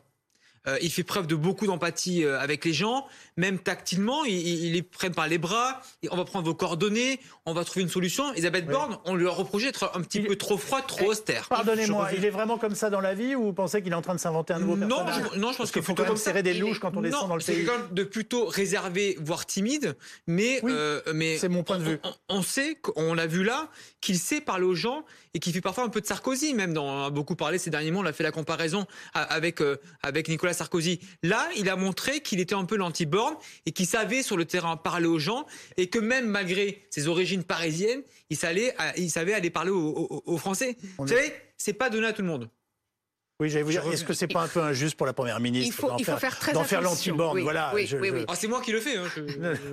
Euh, 0.68 0.78
il 0.82 0.92
fait 0.92 1.04
preuve 1.04 1.26
de 1.26 1.36
beaucoup 1.36 1.66
d'empathie 1.66 2.24
euh, 2.24 2.40
avec 2.40 2.66
les 2.66 2.74
gens, 2.74 3.08
même 3.36 3.58
tactilement, 3.58 4.26
il, 4.26 4.74
les 4.74 4.84
prend 4.84 5.10
par 5.10 5.28
les 5.28 5.40
bras. 5.40 5.82
on 6.12 6.16
va 6.16 6.24
prendre 6.24 6.46
vos 6.46 6.54
coordonnées, 6.54 7.20
on 7.48 7.54
va 7.54 7.66
trouver 7.66 7.82
une 7.82 7.90
solution. 7.90 8.32
Elisabeth 8.34 8.68
Borne, 8.68 9.00
on 9.06 9.16
lui 9.16 9.26
a 9.26 9.32
reproché 9.32 9.68
d'être 9.68 9.92
un 9.96 10.02
petit 10.02 10.22
peu 10.22 10.36
trop 10.36 10.58
froid, 10.58 10.82
trop 10.82 11.06
eh, 11.06 11.10
austère. 11.10 11.48
Pardonnez-moi, 11.50 12.10
il 12.16 12.26
est 12.26 12.30
vraiment 12.30 12.60
comme 12.60 12.76
ça 12.76 12.92
dans 12.92 13.02
la 13.02 13.16
vie 13.16 13.34
ou 13.36 13.46
vous 13.46 13.54
pensez 13.54 13.82
qu'il 13.82 13.92
est 13.92 13.96
en 13.96 14.04
train 14.04 14.14
de 14.14 14.20
s'inventer 14.20 14.54
un 14.54 14.60
nouveau 14.60 14.76
non, 14.76 15.04
je, 15.08 15.40
non, 15.40 15.52
je 15.52 15.58
pense 15.58 15.72
qu'il 15.72 15.82
faut 15.82 15.96
quand 15.96 16.04
même 16.04 16.16
serrer 16.16 16.44
des 16.44 16.54
louches 16.54 16.80
quand 16.80 16.96
on 16.96 17.02
descend 17.02 17.28
dans 17.28 17.36
le 17.36 17.42
pays. 17.42 17.56
C'est 17.56 17.66
quelqu'un 17.66 17.88
de 17.92 18.04
plutôt 18.04 18.46
réservé, 18.46 19.18
voire 19.20 19.48
timide, 19.48 19.96
mais 20.28 20.62
euh, 20.64 21.02
mais 21.16 21.40
c'est 21.40 21.50
mon 21.50 21.64
point 21.64 21.80
de 21.80 21.84
vue. 21.84 22.00
On, 22.30 22.44
sait, 22.44 22.78
on 22.96 23.16
l'a 23.16 23.26
vu 23.26 23.44
là, 23.44 23.70
qu'il 24.00 24.20
sait 24.20 24.42
parler 24.42 24.66
aux 24.66 24.76
gens 24.76 25.06
et 25.34 25.40
qu'il 25.40 25.54
fait 25.54 25.62
parfois 25.62 25.86
un 25.86 25.90
peu 25.90 26.02
de 26.02 26.06
Sarkozy 26.06 26.54
même. 26.54 26.74
Dans, 26.74 26.86
on 26.86 27.06
a 27.06 27.10
beaucoup 27.10 27.36
parlé 27.36 27.58
ces 27.58 27.72
derniers 27.72 27.90
mois, 27.90 28.04
on 28.04 28.06
a 28.06 28.14
fait 28.14 28.24
la 28.24 28.32
comparaison 28.32 28.86
avec 29.14 29.60
avec 30.04 30.28
Nicolas 30.28 30.51
Sarkozy. 30.54 31.00
Là, 31.24 31.48
il 31.58 31.70
a 31.70 31.76
montré 31.76 32.22
qu'il 32.22 32.40
était 32.40 32.56
un 32.56 32.66
peu 32.66 32.76
l'anti-borne 32.76 33.36
et 33.66 33.72
qu'il 33.72 33.88
savait 33.88 34.24
sur 34.24 34.38
le 34.38 34.46
terrain 34.46 34.78
parler 34.78 35.08
aux 35.08 35.20
gens 35.20 35.46
et 35.78 35.88
que 35.88 36.00
même 36.00 36.28
malgré 36.28 36.86
ses 36.90 37.08
origines 37.08 37.44
parisiennes, 37.44 38.02
il, 38.30 38.38
savait, 38.38 38.76
il 38.98 39.10
savait 39.10 39.34
aller 39.34 39.50
parler 39.50 39.72
aux, 39.72 40.38
Français. 40.38 40.78
Vous 40.98 41.08
savez, 41.08 41.34
c'est 41.58 41.74
pas 41.74 41.90
donné 41.90 42.08
à 42.08 42.14
tout 42.14 42.22
le 42.22 42.28
monde. 42.28 42.50
Oui, 43.42 43.50
j'allais 43.50 43.64
vous 43.64 43.72
dire, 43.72 43.84
est-ce 43.92 44.04
que 44.04 44.14
c'est 44.14 44.28
pas 44.28 44.44
un 44.44 44.48
peu 44.48 44.62
injuste 44.62 44.96
pour 44.96 45.08
la 45.08 45.14
première 45.14 45.40
ministre 45.40 45.66
Il 45.66 45.74
faut, 45.74 45.92
il 45.98 46.06
faut 46.06 46.16
faire, 46.18 46.38
très 46.38 46.54
d'en 46.54 46.64
faire 46.64 46.82
l'anti-borne, 46.82 47.42
voilà. 47.42 47.74
Ah, 48.28 48.36
c'est 48.36 48.48
moi 48.48 48.62
qui 48.62 48.72
le 48.72 48.80
fais. 48.80 48.98
Hein. 48.98 49.08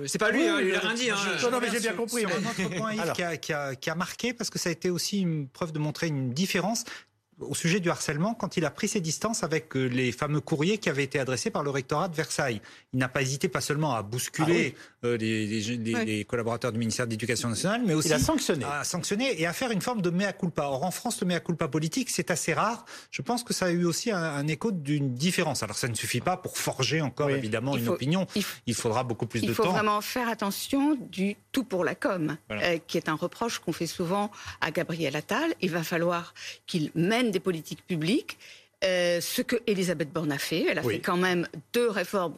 C'est 0.07 0.17
pas 0.17 0.31
lui, 0.31 0.41
hein, 0.47 0.57
il 0.59 0.71
n'a 0.71 0.79
rien 0.79 0.95
dit. 0.95 1.11
Hein. 1.11 1.15
non, 1.51 1.59
mais 1.61 1.69
j'ai 1.71 1.79
bien 1.79 1.93
compris. 1.93 2.25
Un 2.25 2.29
autre 2.29 2.75
point 2.75 2.93
Yves, 2.93 3.13
qui, 3.13 3.21
a, 3.21 3.37
qui, 3.37 3.53
a, 3.53 3.75
qui, 3.75 3.91
a, 3.91 3.95
marqué, 3.95 4.33
parce 4.33 4.49
que 4.49 4.57
ça 4.57 4.69
a 4.69 4.71
été 4.71 4.89
aussi 4.89 5.21
une 5.21 5.47
preuve 5.47 5.71
de 5.71 5.77
montrer 5.77 6.07
une 6.07 6.33
différence 6.33 6.83
au 7.41 7.55
sujet 7.55 7.79
du 7.79 7.89
harcèlement 7.89 8.33
quand 8.33 8.57
il 8.57 8.65
a 8.65 8.71
pris 8.71 8.87
ses 8.87 9.01
distances 9.01 9.43
avec 9.43 9.75
euh, 9.75 9.85
les 9.85 10.11
fameux 10.11 10.41
courriers 10.41 10.77
qui 10.77 10.89
avaient 10.89 11.03
été 11.03 11.19
adressés 11.19 11.49
par 11.49 11.63
le 11.63 11.69
rectorat 11.69 12.07
de 12.07 12.15
Versailles. 12.15 12.61
Il 12.93 12.99
n'a 12.99 13.09
pas 13.09 13.21
hésité 13.21 13.47
pas 13.47 13.61
seulement 13.61 13.95
à 13.95 14.01
bousculer 14.03 14.75
ah 15.03 15.07
euh, 15.07 15.17
les, 15.17 16.25
collaborateurs 16.27 16.71
du 16.71 16.79
ministère 16.79 17.05
de 17.05 17.11
l'Éducation 17.11 17.49
nationale, 17.49 17.81
mais 17.85 17.93
aussi 17.93 18.11
à 18.13 18.19
sanctionner. 18.19 18.65
à 18.65 18.83
sanctionner 18.83 19.39
et 19.41 19.45
à 19.45 19.53
faire 19.53 19.71
une 19.71 19.81
forme 19.81 20.01
de 20.01 20.09
mea 20.09 20.33
culpa. 20.33 20.63
Or, 20.63 20.83
en 20.83 20.91
France, 20.91 21.21
le 21.21 21.27
mea 21.27 21.39
culpa 21.39 21.67
politique, 21.67 22.09
c'est 22.09 22.31
assez 22.31 22.53
rare. 22.53 22.85
Je 23.11 23.21
pense 23.21 23.43
que 23.43 23.53
ça 23.53 23.67
a 23.67 23.69
eu 23.69 23.85
aussi 23.85 24.11
un, 24.11 24.47
écho 24.47 24.71
d'une 24.71 25.13
différence. 25.13 25.63
Alors, 25.63 25.77
ça 25.77 25.87
ne 25.87 25.95
suffit 25.95 26.21
pas 26.21 26.37
pour 26.37 26.57
forger 26.57 27.01
encore, 27.01 27.29
évidemment, 27.29 27.77
une 27.77 27.87
opinion. 27.89 28.27
Il, 28.65 28.75
faudra 28.75 29.03
beaucoup 29.03 29.25
plus 29.25 29.41
de 29.41 29.47
temps. 29.47 29.51
Il 29.51 29.55
faut 29.55 29.71
vraiment 29.71 30.01
faire 30.01 30.29
attention 30.29 30.95
du 30.95 31.35
tout 31.51 31.63
pour 31.63 31.83
la 31.83 31.95
com, 31.95 32.37
euh, 32.51 32.77
qui 32.87 32.97
est 32.97 33.09
un 33.09 33.15
reproche 33.15 33.59
qu'on 33.59 33.73
fait 33.73 33.87
souvent 33.87 34.31
à 34.61 34.71
Gabriel 34.71 35.15
Attal. 35.15 35.53
Il 35.61 35.71
va 35.71 35.83
falloir 35.83 36.33
qu'il 36.65 36.91
mène 36.95 37.28
des 37.31 37.39
politiques 37.39 37.85
publiques. 37.85 38.37
Euh, 38.83 39.19
ce 39.19 39.41
que 39.41 39.57
Elisabeth 39.67 40.11
Borne 40.11 40.31
a 40.31 40.37
fait, 40.37 40.65
elle 40.69 40.79
a 40.79 40.83
fait 40.83 40.99
quand 40.99 41.17
même 41.17 41.47
deux 41.73 41.89
réformes 41.89 42.33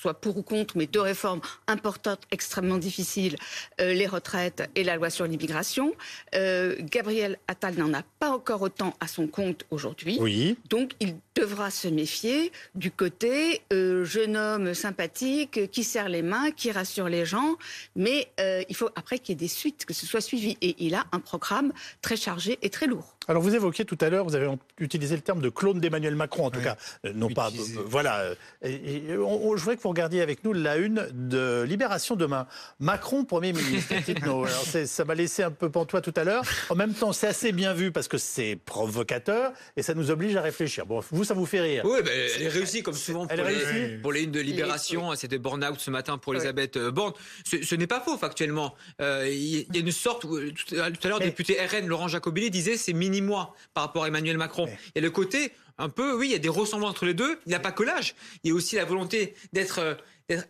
soit 0.00 0.14
pour 0.14 0.38
ou 0.38 0.42
contre, 0.42 0.78
mais 0.78 0.86
deux 0.86 1.00
réformes 1.00 1.40
importantes, 1.66 2.22
extrêmement 2.30 2.78
difficiles, 2.78 3.36
euh, 3.80 3.92
les 3.92 4.06
retraites 4.06 4.68
et 4.74 4.82
la 4.82 4.96
loi 4.96 5.10
sur 5.10 5.26
l'immigration. 5.26 5.94
Euh, 6.34 6.76
Gabriel 6.80 7.38
Attal 7.48 7.74
n'en 7.76 7.92
a 7.92 8.02
pas 8.18 8.30
encore 8.30 8.62
autant 8.62 8.94
à 9.00 9.06
son 9.06 9.26
compte 9.26 9.66
aujourd'hui. 9.70 10.16
Oui. 10.20 10.56
Donc 10.70 10.92
il 11.00 11.16
devra 11.34 11.70
se 11.70 11.88
méfier 11.88 12.50
du 12.74 12.90
côté 12.90 13.60
euh, 13.72 14.04
jeune 14.04 14.36
homme 14.38 14.72
sympathique 14.72 15.70
qui 15.70 15.84
serre 15.84 16.08
les 16.08 16.22
mains, 16.22 16.50
qui 16.50 16.72
rassure 16.72 17.08
les 17.08 17.26
gens, 17.26 17.56
mais 17.94 18.28
il 18.68 18.76
faut 18.76 18.88
après 18.96 19.18
qu'il 19.18 19.34
y 19.34 19.36
ait 19.36 19.36
des 19.36 19.48
suites, 19.48 19.84
que 19.84 19.92
ce 19.92 20.06
soit 20.06 20.20
suivi. 20.20 20.56
Et 20.62 20.76
il 20.78 20.94
a 20.94 21.04
un 21.12 21.20
programme 21.20 21.72
très 22.00 22.16
chargé 22.16 22.58
et 22.62 22.70
très 22.70 22.86
lourd. 22.86 23.16
Alors 23.28 23.42
vous 23.42 23.54
évoquiez 23.54 23.84
tout 23.84 23.98
à 24.00 24.08
l'heure, 24.08 24.24
vous 24.24 24.34
avez 24.34 24.48
utilisé 24.78 25.14
le 25.14 25.20
terme 25.20 25.40
de 25.40 25.50
clone 25.50 25.78
d'Emmanuel 25.78 26.16
Macron, 26.16 26.46
en 26.46 26.50
tout 26.50 26.60
cas, 26.60 26.76
non 27.14 27.28
pas, 27.28 27.50
voilà. 27.86 28.24
Et, 28.62 29.02
je 29.08 29.16
voudrais 29.16 29.76
que 29.76 29.82
vous 29.82 29.90
regardiez 29.90 30.22
avec 30.22 30.42
nous 30.42 30.52
la 30.52 30.76
une 30.76 31.06
de 31.12 31.62
Libération 31.62 32.16
demain. 32.16 32.46
Macron, 32.80 33.24
Premier 33.24 33.52
ministre. 33.52 33.94
Alors, 34.22 34.48
ça 34.48 35.04
m'a 35.04 35.14
laissé 35.14 35.42
un 35.42 35.50
peu 35.50 35.70
pantois 35.70 36.00
tout 36.00 36.14
à 36.16 36.24
l'heure. 36.24 36.42
En 36.70 36.74
même 36.74 36.94
temps, 36.94 37.12
c'est 37.12 37.26
assez 37.26 37.52
bien 37.52 37.74
vu 37.74 37.92
parce 37.92 38.08
que 38.08 38.18
c'est 38.18 38.58
provocateur 38.64 39.52
et 39.76 39.82
ça 39.82 39.94
nous 39.94 40.10
oblige 40.10 40.34
à 40.36 40.42
réfléchir. 40.42 40.86
Bon, 40.86 41.00
vous, 41.10 41.24
ça 41.24 41.34
vous 41.34 41.46
fait 41.46 41.60
rire. 41.60 41.84
Oui, 41.84 42.00
elle 42.36 42.42
est 42.42 42.48
réussie 42.48 42.82
comme 42.82 42.94
souvent 42.94 43.26
pour, 43.26 43.36
les, 43.36 43.98
pour 43.98 44.12
les 44.12 44.22
unes 44.22 44.32
de 44.32 44.40
Libération. 44.40 45.14
C'était 45.14 45.38
burn-out 45.38 45.78
ce 45.78 45.90
matin 45.90 46.18
pour 46.18 46.34
Elisabeth 46.34 46.76
euh, 46.76 46.90
Borne. 46.90 47.12
Ce, 47.44 47.74
n'est 47.74 47.86
pas 47.86 48.00
faux 48.00 48.16
factuellement. 48.16 48.74
Euh, 49.00 49.28
il 49.30 49.66
y 49.72 49.76
a 49.76 49.80
une 49.80 49.92
sorte, 49.92 50.22
tout 50.22 50.74
à 50.76 51.08
l'heure, 51.08 51.20
député 51.20 51.58
RN 51.64 51.86
Laurent 51.86 52.08
Jacobelli 52.08 52.50
disait 52.50 52.76
c'est 52.76 52.92
mini-moi 53.10 53.54
par 53.74 53.84
rapport 53.84 54.04
à 54.04 54.08
Emmanuel 54.08 54.38
Macron. 54.38 54.68
Et 54.94 55.00
le 55.00 55.10
côté 55.10 55.52
un 55.78 55.88
peu, 55.88 56.14
oui, 56.14 56.28
il 56.28 56.32
y 56.32 56.34
a 56.34 56.38
des 56.38 56.48
ressemblances 56.48 56.90
entre 56.90 57.06
les 57.06 57.14
deux. 57.14 57.38
Il 57.46 57.48
n'y 57.48 57.54
a 57.54 57.60
pas 57.60 57.72
que 57.72 57.82
l'âge. 57.82 58.14
Il 58.44 58.50
y 58.50 58.52
a 58.52 58.54
aussi 58.54 58.76
la 58.76 58.84
volonté 58.84 59.34
d'être 59.52 59.78
euh, 59.78 59.94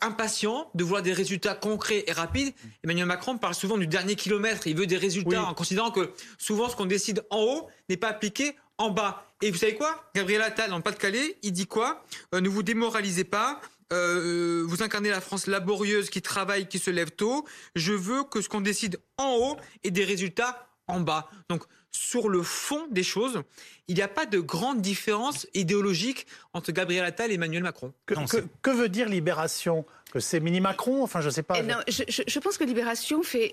impatient, 0.00 0.70
de 0.74 0.84
voir 0.84 1.02
des 1.02 1.12
résultats 1.12 1.54
concrets 1.54 2.04
et 2.06 2.12
rapides. 2.12 2.52
Emmanuel 2.84 3.06
Macron 3.06 3.38
parle 3.38 3.54
souvent 3.54 3.78
du 3.78 3.86
dernier 3.86 4.16
kilomètre. 4.16 4.66
Il 4.66 4.76
veut 4.76 4.86
des 4.86 4.96
résultats 4.96 5.44
en 5.44 5.54
considérant 5.54 5.90
que 5.90 6.10
souvent 6.36 6.68
ce 6.68 6.76
qu'on 6.76 6.86
décide 6.86 7.24
en 7.30 7.42
haut 7.42 7.68
n'est 7.88 7.96
pas 7.96 8.08
appliqué 8.08 8.56
en 8.78 8.90
bas. 8.90 9.24
Et 9.42 9.50
vous 9.50 9.58
savez 9.58 9.74
quoi? 9.74 10.10
Gabriel 10.14 10.42
Attal, 10.42 10.70
dans 10.70 10.76
le 10.76 10.82
Pas-de-Calais, 10.82 11.38
il 11.42 11.52
dit 11.52 11.66
quoi? 11.66 12.04
Euh, 12.34 12.40
Ne 12.40 12.48
vous 12.48 12.62
démoralisez 12.62 13.24
pas. 13.24 13.60
Euh, 13.92 14.64
vous 14.66 14.82
incarnez 14.82 15.10
la 15.10 15.20
France 15.20 15.46
laborieuse 15.46 16.10
qui 16.10 16.22
travaille, 16.22 16.66
qui 16.66 16.78
se 16.78 16.90
lève 16.90 17.10
tôt. 17.10 17.44
Je 17.74 17.92
veux 17.92 18.24
que 18.24 18.40
ce 18.40 18.48
qu'on 18.48 18.60
décide 18.60 19.00
en 19.16 19.36
haut 19.36 19.56
ait 19.82 19.90
des 19.90 20.04
résultats 20.04 20.66
en 20.86 21.00
bas. 21.00 21.28
Donc, 21.48 21.64
sur 21.92 22.28
le 22.28 22.42
fond 22.42 22.86
des 22.90 23.02
choses, 23.02 23.42
il 23.88 23.96
n'y 23.96 24.02
a 24.02 24.08
pas 24.08 24.26
de 24.26 24.38
grande 24.38 24.80
différence 24.80 25.46
idéologique 25.54 26.26
entre 26.52 26.72
Gabriel 26.72 27.04
Attal 27.04 27.30
et 27.30 27.34
Emmanuel 27.34 27.62
Macron. 27.62 27.92
Que, 28.06 28.70
veut 28.70 28.88
dire 28.88 29.08
libération? 29.08 29.84
Que 30.12 30.18
c'est 30.18 30.40
mini-Macron 30.40 31.04
Enfin, 31.04 31.20
je 31.20 31.26
ne 31.26 31.30
sais 31.30 31.44
pas. 31.44 31.56
Eh 31.58 32.02
je... 32.02 32.38
pense 32.40 32.58
que 32.58 32.64
Libération 32.64 33.22
fait 33.22 33.52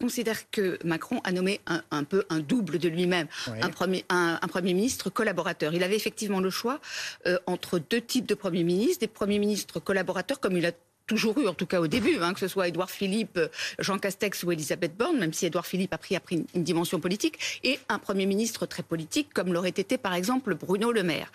considère 0.00 0.50
que 0.50 0.78
Macron 0.84 1.20
a 1.24 1.32
nommé 1.32 1.60
un, 1.66 2.04
peu 2.04 2.24
un 2.30 2.40
double 2.40 2.78
de 2.78 2.88
lui-même, 2.88 3.26
un, 3.46 3.68
premier, 3.68 4.04
un, 4.08 4.38
Premier 4.48 4.72
ministre 4.72 5.10
collaborateur. 5.10 5.74
Il 5.74 5.82
avait 5.82 5.96
effectivement 5.96 6.40
le 6.40 6.50
choix 6.50 6.80
euh, 7.26 7.38
entre 7.46 7.78
deux 7.78 8.00
types 8.00 8.26
de 8.26 8.34
Premiers 8.34 8.64
ministres, 8.64 9.00
des 9.00 9.06
Premiers 9.06 9.38
ministres 9.38 9.80
collaborateurs, 9.80 10.40
comme 10.40 10.56
il 10.56 10.64
a 10.64 10.72
toujours 11.06 11.38
eu, 11.38 11.48
en 11.48 11.54
tout 11.54 11.66
cas 11.66 11.80
au 11.80 11.86
début, 11.86 12.16
hein, 12.20 12.34
que 12.34 12.40
ce 12.40 12.48
soit 12.48 12.68
Édouard 12.68 12.90
Philippe, 12.90 13.38
Jean 13.78 13.98
Castex 13.98 14.42
ou 14.44 14.52
Elisabeth 14.52 14.96
Borne, 14.96 15.18
même 15.18 15.32
si 15.32 15.46
Édouard 15.46 15.66
Philippe 15.66 15.92
a 15.94 15.98
pris, 15.98 16.44
une, 16.54 16.62
dimension 16.62 17.00
politique, 17.00 17.38
et 17.64 17.78
un 17.88 17.98
Premier 17.98 18.26
ministre 18.26 18.66
très 18.66 18.82
politique, 18.82 19.28
comme 19.34 19.52
l'aurait 19.52 19.70
été 19.70 19.98
par 19.98 20.14
exemple 20.14 20.54
Bruno 20.54 20.92
Le 20.92 21.02
Maire. 21.02 21.30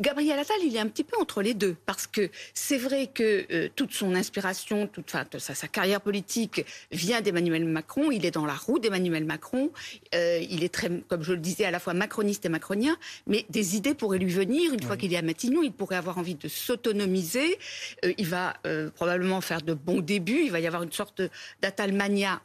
Gabriel 0.00 0.38
Attal, 0.38 0.56
il 0.64 0.76
est 0.76 0.80
un 0.80 0.88
petit 0.88 1.04
peu 1.04 1.16
entre 1.20 1.42
les 1.42 1.54
deux, 1.54 1.76
parce 1.86 2.06
que 2.06 2.30
c'est 2.54 2.78
vrai 2.78 3.08
que 3.12 3.46
euh, 3.50 3.68
toute 3.74 3.92
son 3.92 4.14
inspiration, 4.14 4.86
toute 4.86 5.10
sa, 5.10 5.24
sa, 5.38 5.68
carrière 5.68 6.00
politique 6.00 6.64
vient 6.90 7.20
d'Emmanuel 7.20 7.64
Macron, 7.64 8.10
il 8.10 8.24
est 8.24 8.30
dans 8.30 8.46
la 8.46 8.54
roue 8.54 8.78
d'Emmanuel 8.78 9.24
Macron, 9.24 9.70
euh, 10.14 10.40
il 10.48 10.64
est 10.64 10.72
très, 10.72 10.90
comme 11.08 11.22
je 11.22 11.32
le 11.32 11.38
disais, 11.38 11.64
à 11.64 11.70
la 11.70 11.80
fois 11.80 11.94
macroniste 11.94 12.44
et 12.46 12.48
macronien, 12.48 12.96
mais 13.26 13.46
des 13.50 13.76
idées 13.76 13.94
pourraient 13.94 14.18
lui 14.18 14.32
venir, 14.32 14.72
une 14.72 14.82
fois 14.82 14.96
qu'il 14.96 15.12
est 15.12 15.16
à 15.16 15.22
Matignon, 15.22 15.62
il 15.62 15.72
pourrait 15.72 15.96
avoir 15.96 16.18
envie 16.18 16.34
de 16.34 16.48
s'autonomiser, 16.48 17.58
euh, 18.04 18.12
il 18.16 18.26
va 18.26 18.54
probablement 18.98 19.40
faire 19.40 19.62
de 19.62 19.74
bons 19.74 20.00
débuts. 20.00 20.42
Il 20.44 20.50
va 20.50 20.58
y 20.58 20.66
avoir 20.66 20.82
une 20.82 20.90
sorte 20.90 21.22
d'atalmania, 21.62 22.40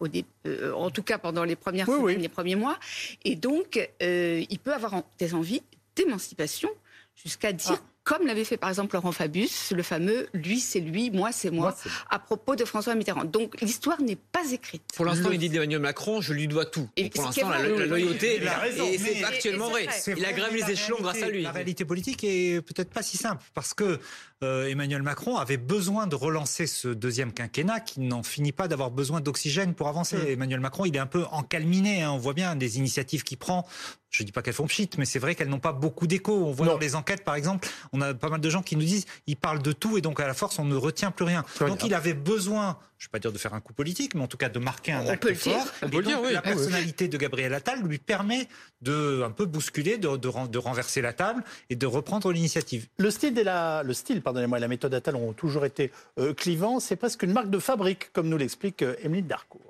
euh, 0.46 0.72
en 0.74 0.92
tout 0.92 1.02
cas 1.02 1.18
pendant 1.18 1.44
les 1.44 1.56
premières 1.56 1.88
semaines, 1.88 2.20
les 2.20 2.30
premiers 2.30 2.56
mois. 2.56 2.78
Et 3.26 3.36
donc, 3.36 3.90
euh, 4.04 4.46
il 4.48 4.60
peut 4.60 4.74
avoir 4.74 5.02
des 5.18 5.34
envies 5.34 5.64
d'émancipation 5.96 6.70
jusqu'à 7.16 7.54
dire 7.54 7.80
ah 7.82 7.94
comme 8.04 8.28
l'avait 8.28 8.44
fait 8.44 8.58
par 8.58 8.70
exemple 8.70 8.96
Laurent 8.96 9.12
Fabius, 9.12 9.72
le 9.72 9.84
fameux 9.84 10.28
lui 10.34 10.60
c'est 10.60 10.80
lui, 10.80 11.10
moi 11.10 11.32
c'est 11.32 11.52
moi, 11.52 11.76
à 12.10 12.20
propos 12.20 12.56
de 12.56 12.66
François 12.66 12.96
Mitterrand. 12.96 13.24
Donc 13.24 13.60
l'histoire 13.62 14.02
n'est 14.02 14.18
pas 14.18 14.52
écrite. 14.52 14.84
Pour 14.96 15.06
l'instant, 15.06 15.32
il 15.32 15.40
dit 15.40 15.50
d'Emmanuel 15.50 15.80
Macron, 15.80 16.22
je 16.22 16.34
lui 16.34 16.48
dois 16.48 16.66
tout. 16.66 16.90
Et 16.98 17.10
pour 17.10 17.24
l'instant, 17.24 17.50
la, 17.50 17.64
loyauté, 17.64 18.42
et 18.44 18.98
c'est 18.98 19.24
actuellement 19.24 19.70
vrai. 19.70 19.88
Il 20.08 20.26
a 20.26 20.34
gravé 20.34 20.62
les 20.62 20.72
échelons 20.72 20.98
grâce 21.00 21.22
à 21.22 21.30
lui. 21.30 21.44
La 21.44 21.52
réalité 21.52 21.86
politique 21.86 22.24
est 22.24 22.62
peut-être 22.62 22.90
pas 22.90 23.04
si 23.04 23.18
simple, 23.18 23.44
parce 23.54 23.74
que 23.74 24.00
euh, 24.44 24.70
Emmanuel 24.70 25.02
Macron 25.02 25.38
avait 25.38 25.58
besoin 25.58 26.08
de 26.08 26.16
relancer 26.16 26.68
ce 26.68 26.88
deuxième 26.88 27.34
quinquennat 27.34 27.80
qui 27.80 28.00
n'en 28.02 28.24
finit 28.24 28.52
pas 28.52 28.68
d'avoir 28.68 28.92
besoin 28.92 29.22
d'oxygène 29.22 29.74
pour 29.74 29.88
avancer. 29.88 30.18
Mm. 30.18 30.28
Emmanuel 30.28 30.60
Macron, 30.60 30.86
il 30.86 30.96
est 30.96 31.00
un 31.00 31.08
peu 31.08 31.26
encalminé, 31.32 32.04
hein. 32.04 32.12
on 32.12 32.18
voit 32.18 32.34
bien 32.34 32.56
des 32.56 32.78
initiatives 32.78 33.24
qu'il 33.24 33.38
prend. 33.38 33.66
Je 34.14 34.22
ne 34.22 34.28
dis 34.28 34.32
pas 34.32 34.44
qu'elles 34.44 34.54
font 34.54 34.68
pchit, 34.68 34.92
mais 35.00 35.06
c'est 35.06 35.18
vrai 35.18 35.34
qu'elles 35.34 35.50
n'ont 35.50 35.60
pas 35.60 35.74
beaucoup 35.74 36.06
d'écho. 36.06 36.34
On 36.34 36.52
voit 36.52 36.68
dans 36.68 36.78
les 36.78 36.94
enquêtes, 36.94 37.24
par 37.24 37.34
exemple, 37.34 37.68
on 37.94 38.02
a 38.02 38.14
pas 38.14 38.30
mal 38.30 38.40
de 38.40 38.50
gens 38.50 38.62
qui 38.62 38.76
nous 38.76 38.84
disent 38.84 39.06
il 39.26 39.38
parle 39.38 39.64
de 39.64 39.72
tout 39.72 39.98
et 39.98 40.02
donc 40.02 40.20
à 40.20 40.28
la 40.28 40.36
force 40.36 40.60
on 40.60 40.66
ne 40.66 40.76
retient 40.76 41.10
plus 41.10 41.26
rien. 41.26 41.44
donc 41.60 41.84
il 41.84 41.96
avait 41.96 42.14
besoin, 42.14 42.78
je 43.00 43.06
ne 43.06 43.10
vais 43.10 43.12
pas 43.12 43.20
dire 43.20 43.32
de 43.32 43.38
faire 43.40 43.56
un 43.56 43.60
coup 43.60 43.74
politique, 43.74 44.14
mais 44.14 44.22
en 44.22 44.28
tout 44.28 44.38
cas 44.38 44.50
de 44.50 44.60
marquer 44.60 44.92
un 44.92 45.08
acte 45.08 45.34
fort. 45.34 45.66
On 45.82 45.90
peut 45.90 46.04
dire, 46.04 46.22
oui. 46.22 46.32
La 46.32 46.44
personnalité 46.44 47.08
de 47.08 47.18
Gabriel 47.18 47.56
Attal 47.56 47.82
lui 47.82 47.98
permet 47.98 48.48
de 48.84 49.24
un 49.26 49.32
peu 49.32 49.46
bousculer, 49.46 49.98
de, 49.98 50.16
de, 50.16 50.58
renverser 50.58 51.02
la 51.02 51.14
table 51.14 51.44
et 51.72 51.76
de 51.76 51.86
reprendre 51.88 52.32
l'initiative. 52.32 52.88
Le 52.98 53.10
style 53.10 53.34
la, 53.34 53.82
le 53.82 53.94
style, 53.94 54.22
pardonnez-moi, 54.34 54.58
la 54.58 54.68
méthode 54.68 54.94
Attal 54.96 55.16
ont 55.16 55.34
toujours 55.34 55.64
été 55.64 55.92
euh, 56.18 56.34
clivants. 56.34 56.80
C'est 56.80 56.96
presque 56.96 57.22
une 57.22 57.34
marque 57.34 57.52
de 57.52 57.60
fabrique, 57.60 58.12
comme 58.14 58.30
nous 58.30 58.38
l'explique 58.38 58.82
euh, 58.82 58.96
Emeline 59.04 59.28
Darcourt. 59.28 59.62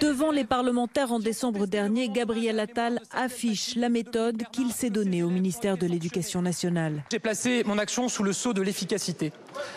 Devant 0.00 0.30
les 0.30 0.44
parlementaires 0.44 1.12
en 1.12 1.18
décembre 1.18 1.66
dernier, 1.66 2.08
Gabriel 2.08 2.60
Attal 2.60 3.00
affiche 3.10 3.74
la 3.76 3.88
méthode 3.88 4.42
qu'il 4.52 4.72
s'est 4.72 4.90
donnée 4.90 5.22
au 5.22 5.30
ministère 5.30 5.78
de 5.78 5.86
l'Éducation 5.86 6.42
nationale. 6.42 7.04
J'ai 7.10 7.18
placé 7.18 7.62
mon 7.64 7.78
action 7.78 8.08
sous 8.08 8.22
le 8.22 8.32
sceau 8.32 8.52
de 8.52 8.60
l'efficacité. 8.60 9.32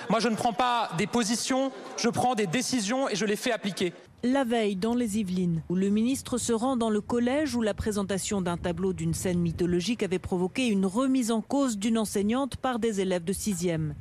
Moi, 0.10 0.20
je 0.20 0.28
ne 0.28 0.36
prends 0.36 0.54
pas 0.54 0.90
des 0.98 1.08
positions, 1.08 1.72
je 1.98 2.10
prends 2.10 2.36
des 2.36 2.48
décisions 2.48 3.08
et 3.08 3.16
je 3.16 3.26
les 3.26 3.36
fais 3.36 3.52
appliquer. 3.52 3.94
La 4.24 4.44
veille, 4.44 4.76
dans 4.76 4.96
les 4.96 5.18
Yvelines, 5.18 5.64
où 5.70 5.76
le 5.76 5.88
ministre 5.88 6.38
se 6.38 6.52
rend 6.52 6.76
dans 6.76 6.90
le 6.90 7.00
collège 7.00 7.56
où 7.56 7.62
la 7.62 7.74
présentation 7.74 8.42
d'un 8.42 8.58
tableau 8.58 8.92
d'une 8.92 9.14
scène 9.14 9.40
mythologique 9.40 10.04
avait 10.04 10.20
provoqué 10.20 10.68
une 10.68 10.86
remise 10.86 11.32
en 11.32 11.40
cause 11.40 11.78
d'une 11.78 11.98
enseignante 11.98 12.58
par 12.58 12.80
des 12.80 13.00
élèves 13.00 13.24
de 13.24 13.32
6e. 13.32 13.94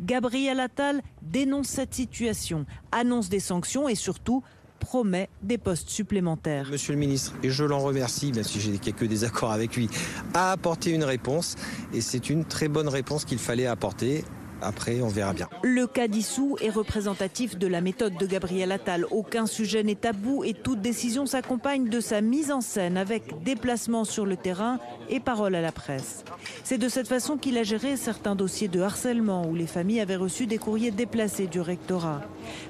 Gabriel 0.00 0.60
Attal 0.60 1.02
dénonce 1.20 1.66
cette 1.66 1.92
situation, 1.92 2.64
annonce 2.90 3.28
des 3.28 3.38
sanctions 3.38 3.86
et 3.86 3.94
surtout 3.94 4.42
promet 4.78 5.28
des 5.42 5.58
postes 5.58 5.90
supplémentaires. 5.90 6.70
Monsieur 6.70 6.94
le 6.94 6.98
ministre, 6.98 7.34
et 7.42 7.50
je 7.50 7.64
l'en 7.64 7.80
remercie, 7.80 8.32
même 8.32 8.44
si 8.44 8.60
j'ai 8.60 8.78
quelques 8.78 9.06
désaccords 9.06 9.52
avec 9.52 9.76
lui, 9.76 9.90
a 10.32 10.52
apporté 10.52 10.90
une 10.90 11.04
réponse 11.04 11.56
et 11.92 12.00
c'est 12.00 12.30
une 12.30 12.46
très 12.46 12.68
bonne 12.68 12.88
réponse 12.88 13.26
qu'il 13.26 13.38
fallait 13.38 13.66
apporter 13.66 14.24
après, 14.62 15.00
on 15.00 15.08
verra 15.08 15.32
bien. 15.32 15.48
Le 15.62 15.86
cas 15.86 16.08
d'Issou 16.08 16.56
est 16.60 16.70
représentatif 16.70 17.58
de 17.58 17.66
la 17.66 17.80
méthode 17.80 18.16
de 18.16 18.26
Gabriel 18.26 18.72
Attal. 18.72 19.06
Aucun 19.10 19.46
sujet 19.46 19.82
n'est 19.82 19.94
tabou 19.94 20.44
et 20.44 20.54
toute 20.54 20.80
décision 20.80 21.26
s'accompagne 21.26 21.88
de 21.88 22.00
sa 22.00 22.20
mise 22.20 22.50
en 22.50 22.60
scène 22.60 22.96
avec 22.96 23.42
déplacement 23.42 24.04
sur 24.04 24.26
le 24.26 24.36
terrain 24.36 24.78
et 25.08 25.20
parole 25.20 25.54
à 25.54 25.60
la 25.60 25.72
presse. 25.72 26.24
C'est 26.64 26.78
de 26.78 26.88
cette 26.88 27.08
façon 27.08 27.36
qu'il 27.36 27.58
a 27.58 27.62
géré 27.62 27.96
certains 27.96 28.34
dossiers 28.34 28.68
de 28.68 28.80
harcèlement 28.80 29.46
où 29.46 29.54
les 29.54 29.66
familles 29.66 30.00
avaient 30.00 30.16
reçu 30.16 30.46
des 30.46 30.58
courriers 30.58 30.90
déplacés 30.90 31.46
du 31.46 31.60
rectorat. 31.60 32.22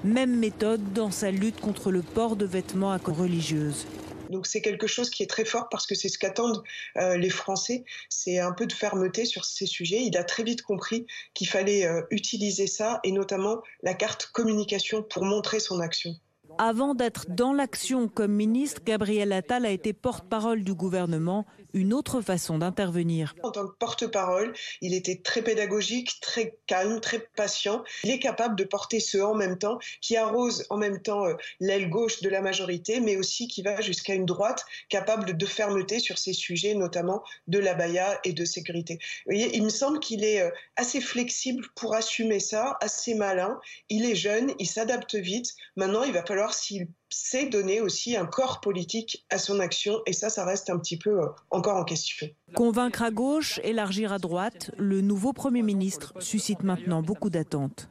Même 0.04 0.36
méthode 0.36 0.92
dans 0.94 1.10
sa 1.10 1.30
lutte 1.30 1.60
contre 1.60 1.90
le 1.90 2.02
port 2.02 2.36
de 2.36 2.44
vêtements 2.44 2.92
à 2.92 2.98
religieuses. 3.10 3.86
Donc 4.30 4.46
c'est 4.46 4.62
quelque 4.62 4.86
chose 4.86 5.10
qui 5.10 5.22
est 5.22 5.26
très 5.26 5.44
fort 5.44 5.68
parce 5.68 5.86
que 5.86 5.94
c'est 5.94 6.08
ce 6.08 6.18
qu'attendent 6.18 6.62
euh, 6.96 7.16
les 7.16 7.30
Français, 7.30 7.84
c'est 8.08 8.38
un 8.38 8.52
peu 8.52 8.66
de 8.66 8.72
fermeté 8.72 9.24
sur 9.24 9.44
ces 9.44 9.66
sujets. 9.66 10.02
Il 10.02 10.16
a 10.16 10.24
très 10.24 10.42
vite 10.42 10.62
compris 10.62 11.06
qu'il 11.34 11.48
fallait 11.48 11.84
euh, 11.84 12.02
utiliser 12.10 12.66
ça 12.66 13.00
et 13.04 13.12
notamment 13.12 13.62
la 13.82 13.94
carte 13.94 14.30
communication 14.32 15.02
pour 15.02 15.24
montrer 15.24 15.60
son 15.60 15.80
action. 15.80 16.14
Avant 16.62 16.94
d'être 16.94 17.24
dans 17.30 17.54
l'action 17.54 18.06
comme 18.06 18.32
ministre, 18.32 18.82
Gabriel 18.84 19.32
Attal 19.32 19.64
a 19.64 19.70
été 19.70 19.94
porte-parole 19.94 20.62
du 20.62 20.74
gouvernement 20.74 21.46
une 21.72 21.94
autre 21.94 22.20
façon 22.20 22.58
d'intervenir. 22.58 23.34
En 23.42 23.50
tant 23.50 23.66
que 23.66 23.76
porte-parole, 23.78 24.52
il 24.82 24.92
était 24.92 25.22
très 25.24 25.40
pédagogique, 25.40 26.20
très 26.20 26.58
calme, 26.66 27.00
très 27.00 27.20
patient. 27.34 27.82
Il 28.04 28.10
est 28.10 28.18
capable 28.18 28.56
de 28.56 28.64
porter 28.64 29.00
ce 29.00 29.16
en 29.16 29.34
même 29.34 29.56
temps 29.56 29.78
qui 30.02 30.18
arrose 30.18 30.66
en 30.68 30.76
même 30.76 31.00
temps 31.00 31.24
euh, 31.24 31.34
l'aile 31.60 31.88
gauche 31.88 32.20
de 32.20 32.28
la 32.28 32.42
majorité, 32.42 33.00
mais 33.00 33.16
aussi 33.16 33.48
qui 33.48 33.62
va 33.62 33.80
jusqu'à 33.80 34.14
une 34.14 34.26
droite 34.26 34.66
capable 34.90 35.38
de 35.38 35.46
fermeté 35.46 35.98
sur 35.98 36.18
ces 36.18 36.34
sujets, 36.34 36.74
notamment 36.74 37.22
de 37.46 37.58
la 37.58 37.72
baya 37.72 38.20
et 38.24 38.34
de 38.34 38.44
sécurité. 38.44 38.98
Il 39.30 39.62
me 39.62 39.70
semble 39.70 39.98
qu'il 39.98 40.24
est 40.24 40.42
euh, 40.42 40.50
assez 40.76 41.00
flexible 41.00 41.66
pour 41.74 41.94
assumer 41.94 42.40
ça, 42.40 42.76
assez 42.82 43.14
malin. 43.14 43.58
Il 43.88 44.04
est 44.04 44.14
jeune, 44.14 44.52
il 44.58 44.66
s'adapte 44.66 45.14
vite. 45.14 45.54
Maintenant, 45.76 46.02
il 46.02 46.12
va 46.12 46.22
falloir 46.22 46.49
s'il 46.54 46.88
c'est 47.08 47.46
donner 47.46 47.80
aussi 47.80 48.16
un 48.16 48.26
corps 48.26 48.60
politique 48.60 49.26
à 49.30 49.38
son 49.38 49.60
action 49.60 50.00
et 50.06 50.12
ça, 50.12 50.30
ça 50.30 50.44
reste 50.44 50.70
un 50.70 50.78
petit 50.78 50.96
peu 50.96 51.20
euh, 51.20 51.26
encore 51.50 51.76
en 51.76 51.84
question. 51.84 52.28
Convaincre 52.54 53.02
à 53.02 53.10
gauche, 53.10 53.60
élargir 53.64 54.12
à 54.12 54.18
droite, 54.18 54.70
le 54.78 55.00
nouveau 55.00 55.32
Premier 55.32 55.62
ministre 55.62 56.14
suscite 56.20 56.62
maintenant 56.62 57.02
beaucoup 57.02 57.30
d'attentes. 57.30 57.88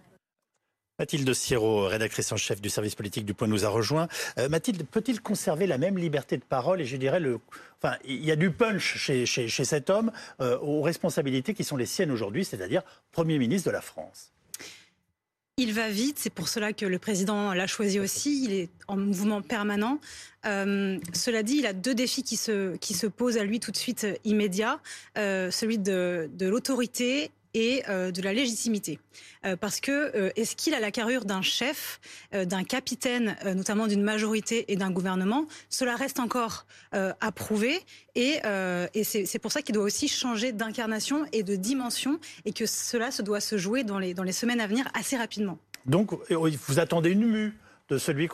Mathilde 1.00 1.34
Siro, 1.34 1.88
rédactrice 1.88 2.30
en 2.34 2.38
chef 2.38 2.60
du 2.60 2.70
service 2.70 2.94
politique 2.94 3.26
du 3.26 3.34
Point, 3.34 3.48
nous 3.48 3.64
a 3.64 3.70
rejoint. 3.70 4.10
Euh, 4.38 4.50
Mathilde, 4.50 4.86
peut-il 4.86 5.22
conserver 5.22 5.66
la 5.66 5.78
même 5.78 5.98
liberté 5.98 6.36
de 6.36 6.44
parole 6.44 6.82
et 6.82 6.86
je 6.86 6.98
dirais 6.98 7.22
le, 7.22 7.40
enfin, 7.82 7.96
il 8.04 8.24
y 8.24 8.32
a 8.32 8.36
du 8.36 8.52
punch 8.52 8.98
chez, 8.98 9.26
chez, 9.26 9.48
chez 9.48 9.64
cet 9.64 9.90
homme 9.90 10.12
euh, 10.42 10.60
aux 10.60 10.82
responsabilités 10.82 11.54
qui 11.54 11.64
sont 11.64 11.78
les 11.78 11.86
siennes 11.86 12.12
aujourd'hui, 12.12 12.44
c'est-à-dire 12.44 12.84
Premier 13.14 13.40
ministre 13.40 13.70
de 13.70 13.74
la 13.74 13.82
France? 13.82 14.34
Il 15.62 15.74
va 15.74 15.90
vite, 15.90 16.18
c'est 16.20 16.30
pour 16.30 16.48
cela 16.48 16.72
que 16.72 16.86
le 16.86 17.00
président 17.00 17.54
l'a 17.54 17.68
choisi 17.68 18.00
aussi. 18.00 18.46
Il 18.46 18.54
est 18.54 18.70
en 18.88 18.96
mouvement 18.96 19.42
permanent. 19.42 20.00
Euh, 20.46 20.98
cela 21.12 21.44
dit, 21.44 21.58
il 21.58 21.66
a 21.66 21.74
deux 21.74 21.94
défis 21.94 22.24
qui 22.24 22.38
se, 22.38 22.78
qui 22.78 22.94
se 22.94 23.08
posent 23.08 23.38
à 23.38 23.44
lui 23.44 23.60
tout 23.60 23.72
de 23.72 23.76
suite 23.76 24.06
euh, 24.06 24.16
immédiats. 24.24 24.80
Euh, 25.18 25.52
celui 25.52 25.78
de 25.78 26.30
l'autorité 26.40 27.32
et 27.54 27.84
euh, 27.90 28.12
de 28.12 28.22
la 28.22 28.34
légitimité. 28.34 29.00
Euh, 29.46 29.56
parce 29.56 29.80
que 29.80 29.92
euh, 29.92 30.32
est-ce 30.36 30.56
qu'il 30.56 30.74
a 30.74 30.80
la 30.80 30.92
carrure 30.92 31.26
d'un 31.26 31.42
chef, 31.42 32.00
d'un 32.34 32.64
capitaine, 32.64 33.36
notamment 33.44 33.88
d'une 33.88 34.04
majorité 34.04 34.72
et 34.72 34.76
d'un 34.76 34.92
gouvernement 34.92 35.48
Cela 35.70 35.96
reste 35.96 36.20
encore 36.20 36.66
à 36.92 37.32
prouver 37.32 37.80
et, 38.16 38.40
c'est 39.04 39.40
pour 39.40 39.52
ça 39.52 39.62
qu'il 39.62 39.74
doit 39.76 39.84
aussi 39.84 40.08
changer 40.08 40.52
d'incarnation 40.52 41.26
et 41.32 41.44
de 41.44 41.56
dimension 41.56 42.20
et 42.46 42.54
que 42.54 42.66
cela 42.66 43.12
se 43.12 43.22
doit 43.22 43.40
se 43.40 43.58
jouer 43.58 43.84
dans 43.84 44.00
les, 44.00 44.32
semaines 44.32 44.62
à 44.62 44.68
venir 44.68 44.88
assez 44.94 45.18
rapidement. 45.18 45.58
Donc, 45.86 46.14
euh, 46.32 46.52
vous 46.68 46.80
attendez 46.80 47.12
une 47.12 47.26
mue 47.26 47.58
de 47.90 47.98
celui 47.98 48.30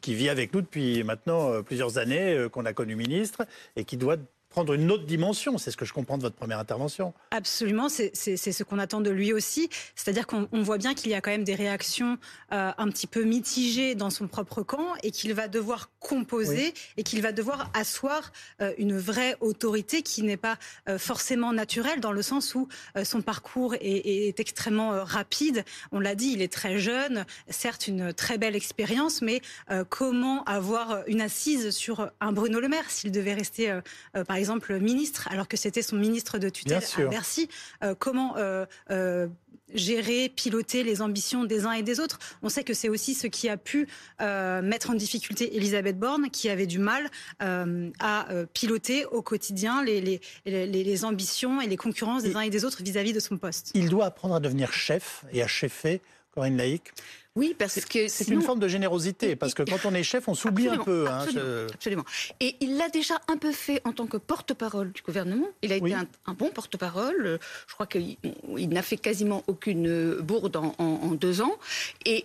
qui 0.00 0.14
vit 0.14 0.28
avec 0.28 0.52
nous 0.52 0.60
depuis 0.60 1.04
maintenant 1.04 1.62
plusieurs 1.62 1.98
années, 1.98 2.48
qu'on 2.50 2.64
a 2.64 2.72
connu 2.72 2.96
ministre, 2.96 3.46
et 3.76 3.84
qui 3.84 3.96
doit 3.96 4.16
prendre 4.48 4.72
une 4.72 4.90
autre 4.90 5.04
dimension. 5.04 5.58
C'est 5.58 5.70
ce 5.70 5.76
que 5.76 5.84
je 5.84 5.92
comprends 5.92 6.16
de 6.16 6.22
votre 6.22 6.36
première 6.36 6.58
intervention. 6.58 7.12
Absolument, 7.30 7.88
c'est 7.88 8.14
ce 8.14 8.62
qu'on 8.62 8.78
attend 8.78 9.00
de 9.00 9.10
lui 9.10 9.32
aussi. 9.32 9.68
C'est-à-dire 9.94 10.26
qu'on 10.26 10.48
on 10.52 10.62
voit 10.62 10.78
bien 10.78 10.94
qu'il 10.94 11.10
y 11.10 11.14
a 11.14 11.20
quand 11.20 11.30
même 11.30 11.44
des 11.44 11.54
réactions 11.54 12.18
euh, 12.52 12.70
un 12.76 12.88
petit 12.88 13.06
peu 13.06 13.24
mitigées 13.24 13.94
dans 13.94 14.10
son 14.10 14.26
propre 14.26 14.62
camp 14.62 14.94
et 15.02 15.10
qu'il 15.10 15.34
va 15.34 15.48
devoir 15.48 15.90
composer 16.00 16.72
et 16.96 17.02
qu'il 17.02 17.20
va 17.20 17.32
devoir 17.32 17.70
asseoir 17.74 18.32
euh, 18.60 18.72
une 18.78 18.96
vraie 18.96 19.36
autorité 19.40 20.02
qui 20.02 20.22
n'est 20.22 20.36
pas 20.36 20.56
euh, 20.88 20.98
forcément 20.98 21.52
naturelle 21.52 22.00
dans 22.00 22.12
le 22.12 22.22
sens 22.22 22.54
où 22.54 22.68
son 23.04 23.22
parcours 23.22 23.74
est, 23.74 24.28
est 24.28 24.40
extrêmement 24.40 25.04
rapide. 25.04 25.64
On 25.92 26.00
l'a 26.00 26.14
dit, 26.14 26.30
il 26.32 26.42
est 26.42 26.52
très 26.52 26.78
jeune, 26.78 27.24
certes 27.48 27.86
une 27.86 28.12
très 28.12 28.38
belle 28.38 28.56
expérience, 28.56 29.22
mais 29.22 29.40
comment 29.88 30.44
avoir 30.44 31.02
une 31.06 31.20
assise 31.20 31.70
sur 31.70 32.10
un 32.20 32.32
Bruno 32.32 32.60
Le 32.60 32.68
Maire 32.68 32.90
s'il 32.90 33.12
devait 33.12 33.34
rester, 33.34 33.78
par 34.26 34.36
exemple, 34.38 34.78
ministre, 34.78 35.28
alors 35.30 35.48
que 35.48 35.56
c'était 35.56 35.82
son 35.82 35.96
ministre 35.96 36.38
de 36.38 36.48
tutelle 36.48 36.82
à 36.96 37.02
Bercy 37.06 37.48
euh, 37.82 37.94
Comment 37.98 38.36
euh, 38.36 38.64
euh, 38.90 39.26
gérer, 39.74 40.30
piloter 40.30 40.82
les 40.82 41.02
ambitions 41.02 41.44
des 41.44 41.66
uns 41.66 41.72
et 41.72 41.82
des 41.82 42.00
autres? 42.00 42.18
On 42.42 42.48
sait 42.48 42.64
que 42.64 42.72
c'est 42.72 42.88
aussi 42.88 43.12
ce 43.14 43.26
qui 43.26 43.50
a 43.50 43.56
pu 43.56 43.86
euh, 44.20 44.62
mettre 44.62 44.90
en 44.90 44.94
difficulté 44.94 45.56
Elisabeth 45.56 45.98
Borne, 45.98 46.30
qui 46.30 46.48
avait 46.48 46.66
du 46.66 46.78
mal 46.78 47.10
euh, 47.42 47.90
à 48.00 48.28
piloter 48.54 49.04
au 49.04 49.20
quotidien 49.20 49.84
les, 49.84 50.00
les, 50.00 50.20
les, 50.46 50.66
les 50.66 51.04
ambitions 51.04 51.60
et 51.60 51.66
les 51.66 51.76
concurrences 51.76 52.22
des 52.22 52.34
uns 52.36 52.40
et 52.40 52.50
des 52.50 52.64
autres 52.64 52.82
vis-à-vis 52.82 53.12
de 53.12 53.20
son 53.20 53.36
poste. 53.36 53.72
Il 53.74 53.90
doit 53.90 54.06
apprendre 54.06 54.34
à 54.36 54.40
devenir 54.40 54.72
chef 54.72 55.24
et 55.32 55.42
à 55.42 55.46
chefer, 55.46 56.00
Corinne 56.32 56.56
Laïc? 56.56 56.92
Oui, 57.38 57.54
parce 57.56 57.84
que 57.84 58.08
C'est 58.08 58.24
sinon- 58.24 58.40
une 58.40 58.42
forme 58.44 58.58
de 58.58 58.66
générosité, 58.66 59.36
parce 59.36 59.54
que 59.54 59.62
quand 59.62 59.84
on 59.84 59.94
est 59.94 60.02
chef, 60.02 60.26
on 60.28 60.34
s'oublie 60.34 60.66
un 60.68 60.72
Absolument, 60.72 60.84
peu. 60.84 61.06
hein, 61.08 61.18
absolument, 61.20 61.44
je- 61.68 61.72
absolument. 61.74 62.04
Et 62.40 62.56
il 62.60 62.76
l'a 62.76 62.88
déjà 62.88 63.14
un 63.28 63.36
peu 63.36 63.52
fait 63.52 63.80
en 63.84 63.92
tant 63.92 64.06
que 64.06 64.16
porte-parole 64.16 64.90
du 64.92 65.02
gouvernement. 65.02 65.46
Il 65.62 65.72
a 65.72 65.76
été 65.76 65.84
Oui. 65.84 65.94
un, 65.94 66.06
un 66.26 66.32
bon 66.34 66.50
porte-parole. 66.50 67.38
Je 67.68 67.74
crois 67.74 67.86
qu'il 67.86 68.16
il 68.56 68.68
n'a 68.70 68.82
fait 68.82 68.96
quasiment 68.96 69.44
aucune 69.46 70.14
bourde 70.16 70.56
en, 70.56 70.74
en- 70.78 70.84
en 70.84 71.10
deux 71.12 71.40
ans. 71.40 71.56
Et 72.04 72.24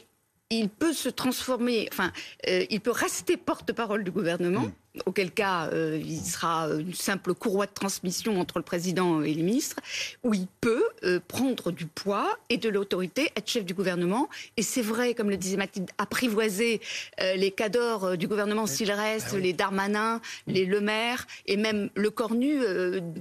il 0.59 0.69
peut 0.69 0.93
se 0.93 1.09
transformer, 1.09 1.87
enfin, 1.91 2.11
euh, 2.47 2.65
il 2.69 2.81
peut 2.81 2.91
rester 2.91 3.37
porte-parole 3.37 4.03
du 4.03 4.11
gouvernement, 4.11 4.61
Mm. 4.95 4.99
auquel 5.07 5.31
cas 5.31 5.69
euh, 5.73 5.99
il 6.03 6.21
sera 6.21 6.67
une 6.67 6.93
simple 6.93 7.33
courroie 7.33 7.65
de 7.65 7.73
transmission 7.73 8.39
entre 8.39 8.59
le 8.59 8.63
président 8.63 9.23
et 9.23 9.33
les 9.33 9.41
ministres, 9.41 9.77
où 10.23 10.33
il 10.35 10.45
peut 10.61 10.83
euh, 11.03 11.19
prendre 11.27 11.71
du 11.71 11.87
poids 11.87 12.37
et 12.49 12.57
de 12.57 12.69
l'autorité, 12.69 13.31
être 13.35 13.49
chef 13.49 13.65
du 13.65 13.73
gouvernement. 13.73 14.29
Et 14.57 14.61
c'est 14.61 14.83
vrai, 14.83 15.15
comme 15.15 15.29
le 15.31 15.37
disait 15.37 15.57
Mathilde, 15.57 15.89
apprivoiser 15.97 16.79
euh, 17.21 17.35
les 17.35 17.49
cadors 17.51 18.17
du 18.17 18.27
gouvernement 18.27 18.67
s'il 18.67 18.91
reste, 18.91 19.33
les 19.33 19.53
Darmanin, 19.53 20.21
les 20.45 20.65
Le 20.65 20.79
Maire, 20.79 21.25
et 21.47 21.57
même 21.57 21.89
le 21.95 22.11
Cornu, 22.11 22.59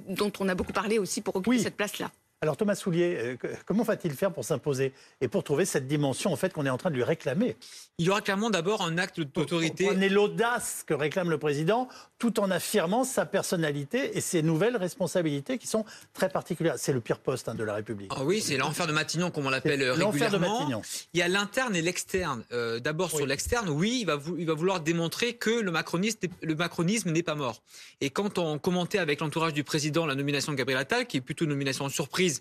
dont 0.08 0.32
on 0.40 0.48
a 0.48 0.54
beaucoup 0.54 0.72
parlé 0.74 0.98
aussi 0.98 1.22
pour 1.22 1.36
occuper 1.36 1.56
Oui. 1.56 1.62
cette 1.62 1.76
place-là. 1.76 2.10
Alors 2.42 2.56
Thomas 2.56 2.74
Soulier, 2.74 3.36
euh, 3.44 3.48
comment 3.66 3.84
va-t-il 3.84 4.12
faire 4.14 4.32
pour 4.32 4.44
s'imposer 4.44 4.92
et 5.20 5.28
pour 5.28 5.44
trouver 5.44 5.64
cette 5.64 5.86
dimension 5.86 6.32
en 6.32 6.36
fait 6.36 6.52
qu'on 6.52 6.66
est 6.66 6.70
en 6.70 6.76
train 6.76 6.90
de 6.90 6.96
lui 6.96 7.04
réclamer? 7.04 7.56
Il 7.98 8.06
y 8.06 8.10
aura 8.10 8.20
clairement 8.20 8.50
d'abord 8.50 8.82
un 8.82 8.98
acte 8.98 9.20
d'autorité. 9.20 9.86
Prenez 9.86 10.08
l'audace 10.08 10.82
que 10.84 10.92
réclame 10.92 11.30
le 11.30 11.38
président, 11.38 11.86
tout 12.18 12.40
en 12.40 12.50
affirmant 12.50 13.04
sa 13.04 13.26
personnalité 13.26 14.18
et 14.18 14.20
ses 14.20 14.42
nouvelles 14.42 14.76
responsabilités 14.76 15.56
qui 15.56 15.68
sont 15.68 15.84
très 16.14 16.28
particulières. 16.28 16.74
C'est 16.78 16.92
le 16.92 17.00
pire 17.00 17.20
poste 17.20 17.48
hein, 17.48 17.54
de 17.54 17.62
la 17.62 17.74
République. 17.74 18.10
Ah 18.12 18.24
oui, 18.24 18.40
c'est 18.40 18.56
l'enfer 18.56 18.88
de 18.88 18.92
Matignon, 18.92 19.30
comme 19.30 19.46
on 19.46 19.50
l'appelle 19.50 19.80
euh, 19.80 19.94
l'enfer 19.96 20.28
de 20.28 20.34
régulièrement. 20.36 20.58
Matignon. 20.62 20.82
Il 21.14 21.20
y 21.20 21.22
a 21.22 21.28
l'interne 21.28 21.76
et 21.76 21.82
l'externe. 21.82 22.42
Euh, 22.50 22.80
D'abord 22.80 23.12
sur 23.12 23.24
l'externe, 23.24 23.68
oui, 23.68 23.98
il 24.00 24.04
va, 24.06 24.16
vou- 24.16 24.34
il 24.36 24.46
va 24.46 24.54
vouloir 24.54 24.80
démontrer 24.80 25.34
que 25.34 25.50
le 25.50 25.70
macronisme, 25.70 26.18
le 26.42 26.54
macronisme 26.56 27.12
n'est 27.12 27.22
pas 27.22 27.36
mort. 27.36 27.62
Et 28.00 28.10
quand 28.10 28.38
on 28.38 28.58
commentait 28.58 28.98
avec 28.98 29.20
l'entourage 29.20 29.52
du 29.52 29.62
président 29.62 30.06
la 30.06 30.16
nomination 30.16 30.50
de 30.50 30.56
Gabriel 30.56 30.80
Attal, 30.80 31.06
qui 31.06 31.18
est 31.18 31.20
plutôt 31.20 31.44
une 31.44 31.50
nomination 31.50 31.88
surprise, 31.88 32.31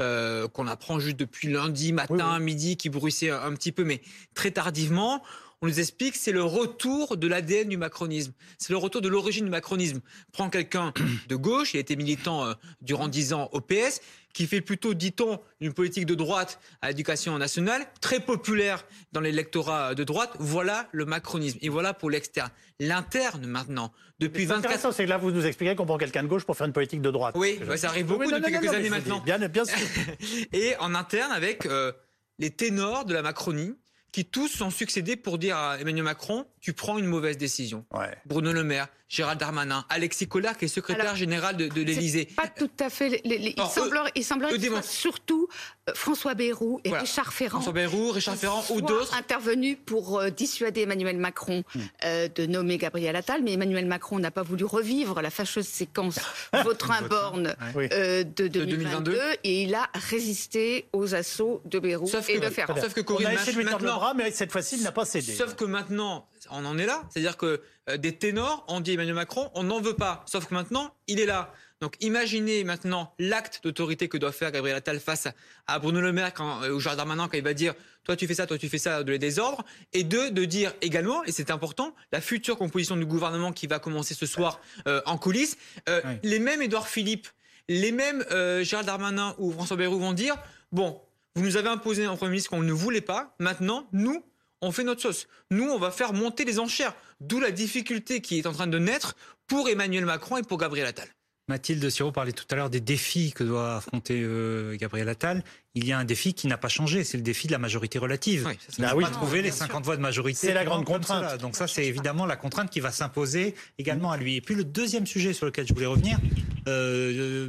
euh, 0.00 0.48
qu'on 0.48 0.66
apprend 0.66 1.00
juste 1.00 1.16
depuis 1.16 1.48
lundi 1.48 1.92
matin, 1.92 2.38
Oui, 2.38 2.44
midi, 2.44 2.76
qui 2.76 2.88
bruissait 2.88 3.30
un 3.30 3.52
petit 3.54 3.72
peu, 3.72 3.84
mais 3.84 4.00
très 4.34 4.50
tardivement. 4.50 5.22
On 5.60 5.66
nous 5.66 5.80
explique 5.80 6.14
c'est 6.14 6.30
le 6.30 6.44
retour 6.44 7.16
de 7.16 7.26
l'ADN 7.26 7.68
du 7.68 7.76
macronisme. 7.76 8.32
C'est 8.58 8.70
le 8.70 8.76
retour 8.76 9.00
de 9.00 9.08
l'origine 9.08 9.44
du 9.44 9.50
macronisme. 9.50 10.00
Prends 10.32 10.50
quelqu'un 10.50 10.92
de 11.28 11.34
gauche, 11.36 11.74
il 11.74 11.78
a 11.78 11.80
été 11.80 11.96
militant 11.96 12.46
euh, 12.46 12.54
durant 12.80 13.08
dix 13.08 13.32
ans 13.32 13.48
au 13.52 13.60
PS, 13.60 14.00
qui 14.32 14.46
fait 14.46 14.60
plutôt, 14.60 14.94
dit-on, 14.94 15.40
une 15.60 15.72
politique 15.72 16.06
de 16.06 16.14
droite 16.14 16.60
à 16.80 16.88
l'éducation 16.88 17.36
nationale, 17.38 17.86
très 18.00 18.20
populaire 18.20 18.86
dans 19.10 19.20
l'électorat 19.20 19.96
de 19.96 20.04
droite. 20.04 20.30
Voilà 20.38 20.86
le 20.92 21.04
macronisme. 21.04 21.58
Et 21.60 21.68
voilà 21.68 21.92
pour 21.92 22.08
l'externe. 22.08 22.50
L'interne, 22.78 23.44
maintenant, 23.46 23.92
depuis 24.20 24.42
C'est 24.42 24.50
24 24.50 24.66
intéressant, 24.66 24.92
c'est 24.92 25.06
que 25.06 25.10
là 25.10 25.18
vous 25.18 25.32
nous 25.32 25.44
expliquez 25.44 25.74
qu'on 25.74 25.86
prend 25.86 25.98
quelqu'un 25.98 26.22
de 26.22 26.28
gauche 26.28 26.44
pour 26.44 26.56
faire 26.56 26.68
une 26.68 26.72
politique 26.72 27.02
de 27.02 27.10
droite. 27.10 27.34
Oui, 27.36 27.58
ça 27.76 27.88
arrive 27.88 28.06
beaucoup 28.06 28.30
non, 28.30 28.38
depuis 28.38 28.52
non, 28.52 28.60
quelques 28.60 28.72
non, 28.72 28.78
années 28.78 28.90
maintenant. 28.90 29.20
Bien, 29.20 29.38
bien 29.48 29.64
sûr. 29.64 29.76
et 30.52 30.76
en 30.76 30.94
interne 30.94 31.32
avec 31.32 31.66
euh, 31.66 31.90
les 32.38 32.50
ténors 32.50 33.04
de 33.04 33.14
la 33.14 33.22
Macronie 33.22 33.74
qui 34.12 34.24
tous 34.24 34.48
sont 34.48 34.70
succédés 34.70 35.16
pour 35.16 35.38
dire 35.38 35.56
à 35.56 35.78
Emmanuel 35.80 36.04
Macron 36.04 36.46
tu 36.60 36.72
prends 36.72 36.98
une 36.98 37.06
mauvaise 37.06 37.36
décision. 37.38 37.84
Ouais. 37.92 38.16
Bruno 38.26 38.52
Le 38.52 38.64
Maire, 38.64 38.88
Gérald 39.08 39.40
Darmanin, 39.40 39.86
Alexis 39.88 40.28
Collard 40.28 40.58
qui 40.58 40.66
est 40.66 40.68
secrétaire 40.68 41.02
Alors, 41.04 41.16
général 41.16 41.56
de, 41.56 41.66
de 41.68 41.80
l'Élysée. 41.82 42.26
Pas 42.36 42.46
tout 42.46 42.68
à 42.78 42.90
fait. 42.90 43.08
les- 43.08 43.20
les- 43.24 43.38
les- 43.38 43.54
il 43.56 43.62
semblerait, 43.66 44.10
il 44.14 44.22
semblerait 44.24 44.50
que 44.50 44.56
ce 44.56 44.60
soit 44.60 44.68
démontrent. 44.70 44.86
surtout 44.88 45.48
euh, 45.88 45.92
François 45.94 46.34
Bayrou 46.34 46.78
et 46.84 46.90
Voilà. 46.90 47.02
Richard 47.04 47.32
Ferrand. 47.32 47.58
François 47.58 47.72
Bayrou, 47.72 48.10
Richard 48.10 48.36
Ferrand 48.36 48.62
ou 48.68 48.82
d'autres. 48.82 49.14
intervenus 49.14 49.78
pour 49.86 50.18
euh, 50.20 50.28
dissuader 50.28 50.82
Emmanuel 50.82 51.16
Macron 51.16 51.64
Hmm. 51.74 51.80
euh, 52.04 52.28
de 52.28 52.44
nommer 52.44 52.76
Gabriel 52.76 53.16
Attal, 53.16 53.42
mais 53.42 53.54
Emmanuel 53.54 53.86
Macron 53.86 54.18
n'a 54.18 54.30
pas 54.30 54.42
voulu 54.42 54.64
revivre 54.64 55.22
la 55.22 55.30
fâcheuse 55.30 55.66
séquence 55.66 56.18
Vautrin-Borne 56.52 57.56
Oui. 57.74 57.88
euh, 57.92 58.24
de 58.24 58.46
2022, 58.48 59.12
2022. 59.12 59.18
et 59.44 59.62
il 59.62 59.74
a 59.74 59.88
résisté 59.94 60.86
aux 60.92 61.14
assauts 61.14 61.62
de 61.64 61.78
Bayrou 61.78 62.06
Sauf 62.06 62.28
et 62.28 62.38
que- 62.38 62.44
de 62.44 62.50
Ferrand. 62.50 62.76
Sauf 62.80 62.92
que 62.92 63.00
On 63.00 63.04
Corinne 63.04 63.28
a 63.28 63.34
essayé 63.34 63.52
de 63.52 63.58
lui 63.58 63.64
le 63.64 63.76
bras, 63.78 64.12
mais 64.14 64.30
cette 64.32 64.52
fois-ci, 64.52 64.76
il 64.76 64.82
n'a 64.82 64.92
pas 64.92 65.06
cédé. 65.06 65.32
Sauf 65.34 65.54
que 65.54 65.64
maintenant, 65.64 66.26
on 66.50 66.64
en 66.64 66.78
est 66.78 66.86
là. 66.86 67.02
C'est-à-dire 67.10 67.36
que 67.36 67.62
euh, 67.88 67.96
des 67.96 68.16
ténors 68.16 68.64
ont 68.68 68.80
dit 68.80 68.92
Emmanuel 68.92 69.14
Macron, 69.14 69.50
on 69.54 69.64
n'en 69.64 69.80
veut 69.80 69.94
pas. 69.94 70.24
Sauf 70.26 70.46
que 70.46 70.54
maintenant, 70.54 70.94
il 71.06 71.20
est 71.20 71.26
là. 71.26 71.52
Donc 71.80 71.94
imaginez 72.00 72.64
maintenant 72.64 73.14
l'acte 73.18 73.60
d'autorité 73.62 74.08
que 74.08 74.18
doit 74.18 74.32
faire 74.32 74.50
Gabriel 74.50 74.76
Attal 74.76 74.98
face 74.98 75.28
à, 75.66 75.78
Bruno 75.78 76.00
Le 76.00 76.12
Maire 76.12 76.34
quand, 76.34 76.62
euh, 76.62 76.70
ou 76.70 76.80
Gérald 76.80 76.98
Darmanin 76.98 77.28
quand 77.28 77.36
il 77.36 77.44
va 77.44 77.54
dire 77.54 77.74
toi 78.02 78.16
tu 78.16 78.26
fais 78.26 78.34
ça, 78.34 78.46
toi 78.46 78.58
tu 78.58 78.68
fais 78.68 78.78
ça, 78.78 79.04
de 79.04 79.12
les 79.12 79.18
désordres. 79.18 79.64
Et 79.92 80.02
deux, 80.02 80.30
de 80.30 80.44
dire 80.44 80.72
également, 80.80 81.22
et 81.24 81.32
c'est 81.32 81.50
important, 81.50 81.94
la 82.10 82.20
future 82.20 82.56
composition 82.56 82.96
du 82.96 83.06
gouvernement 83.06 83.52
qui 83.52 83.66
va 83.66 83.78
commencer 83.78 84.14
ce 84.14 84.26
soir 84.26 84.60
euh, 84.88 85.02
en 85.06 85.18
coulisses, 85.18 85.56
euh, 85.88 86.00
Oui. 86.04 86.14
les 86.22 86.38
mêmes 86.38 86.62
Édouard 86.62 86.88
Philippe, 86.88 87.28
les 87.68 87.92
mêmes 87.92 88.24
Gérald 88.62 88.86
Darmanin 88.86 89.34
ou 89.38 89.52
François 89.52 89.76
Bayrou 89.76 89.98
vont 89.98 90.14
dire 90.14 90.36
bon, 90.72 91.00
vous 91.34 91.44
nous 91.44 91.56
avez 91.56 91.68
imposé 91.68 92.04
un 92.04 92.16
Premier 92.16 92.30
ministre 92.30 92.50
qu'on 92.50 92.62
ne 92.62 92.72
voulait 92.72 93.02
pas, 93.02 93.34
maintenant, 93.38 93.86
nous, 93.92 94.24
on 94.62 94.72
fait 94.72 94.84
notre 94.84 95.02
sauce. 95.02 95.28
Nous, 95.50 95.68
on 95.68 95.78
va 95.78 95.90
faire 95.90 96.12
monter 96.12 96.44
les 96.44 96.58
enchères. 96.58 96.94
D'où 97.20 97.40
la 97.40 97.50
difficulté 97.50 98.20
qui 98.20 98.38
est 98.38 98.46
en 98.46 98.52
train 98.52 98.66
de 98.66 98.78
naître 98.78 99.16
pour 99.46 99.68
Emmanuel 99.68 100.04
Macron 100.04 100.36
et 100.36 100.42
pour 100.42 100.58
Gabriel 100.58 100.86
Attal. 100.86 101.08
Mathilde 101.48 101.88
Siro 101.88 102.12
parlait 102.12 102.32
tout 102.32 102.44
à 102.50 102.56
l'heure 102.56 102.68
des 102.68 102.80
défis 102.80 103.32
que 103.32 103.42
doit 103.42 103.76
affronter 103.76 104.20
euh, 104.22 104.76
Gabriel 104.76 105.08
Attal. 105.08 105.42
Il 105.74 105.86
y 105.86 105.92
a 105.92 105.98
un 105.98 106.04
défi 106.04 106.34
qui 106.34 106.46
n'a 106.48 106.56
pas 106.58 106.68
changé, 106.68 107.04
c'est 107.04 107.16
le 107.18 107.22
défi 107.22 107.46
de 107.46 107.52
la 107.52 107.58
majorité 107.58 107.98
relative. 107.98 108.46
Oui, 108.48 108.54
ça, 108.54 108.66
c'est 108.68 108.78
Il 108.78 108.82
n'a 108.82 108.90
Ah 108.92 108.96
oui. 108.96 109.04
pas 109.04 109.10
trouvé 109.10 109.36
les 109.38 109.50
bien 109.50 109.52
sûr. 109.52 109.66
50 109.66 109.84
voix 109.84 109.96
de 109.96 110.02
majorité. 110.02 110.38
C'est 110.48 110.54
la 110.54 110.64
grande 110.64 110.84
contrainte. 110.84 111.24
cela. 111.24 111.36
Donc 111.38 111.56
ça, 111.56 111.68
c'est 111.68 111.84
évidemment 111.86 112.26
la 112.26 112.36
contrainte 112.36 112.70
qui 112.70 112.80
va 112.80 112.90
s'imposer 112.90 113.54
également 113.78 114.10
à 114.10 114.16
lui. 114.16 114.36
Et 114.36 114.40
puis 114.40 114.54
le 114.54 114.64
deuxième 114.64 115.06
sujet 115.06 115.32
sur 115.32 115.46
lequel 115.46 115.66
je 115.68 115.74
voulais 115.74 115.86
revenir, 115.86 116.18
euh, 116.66 117.48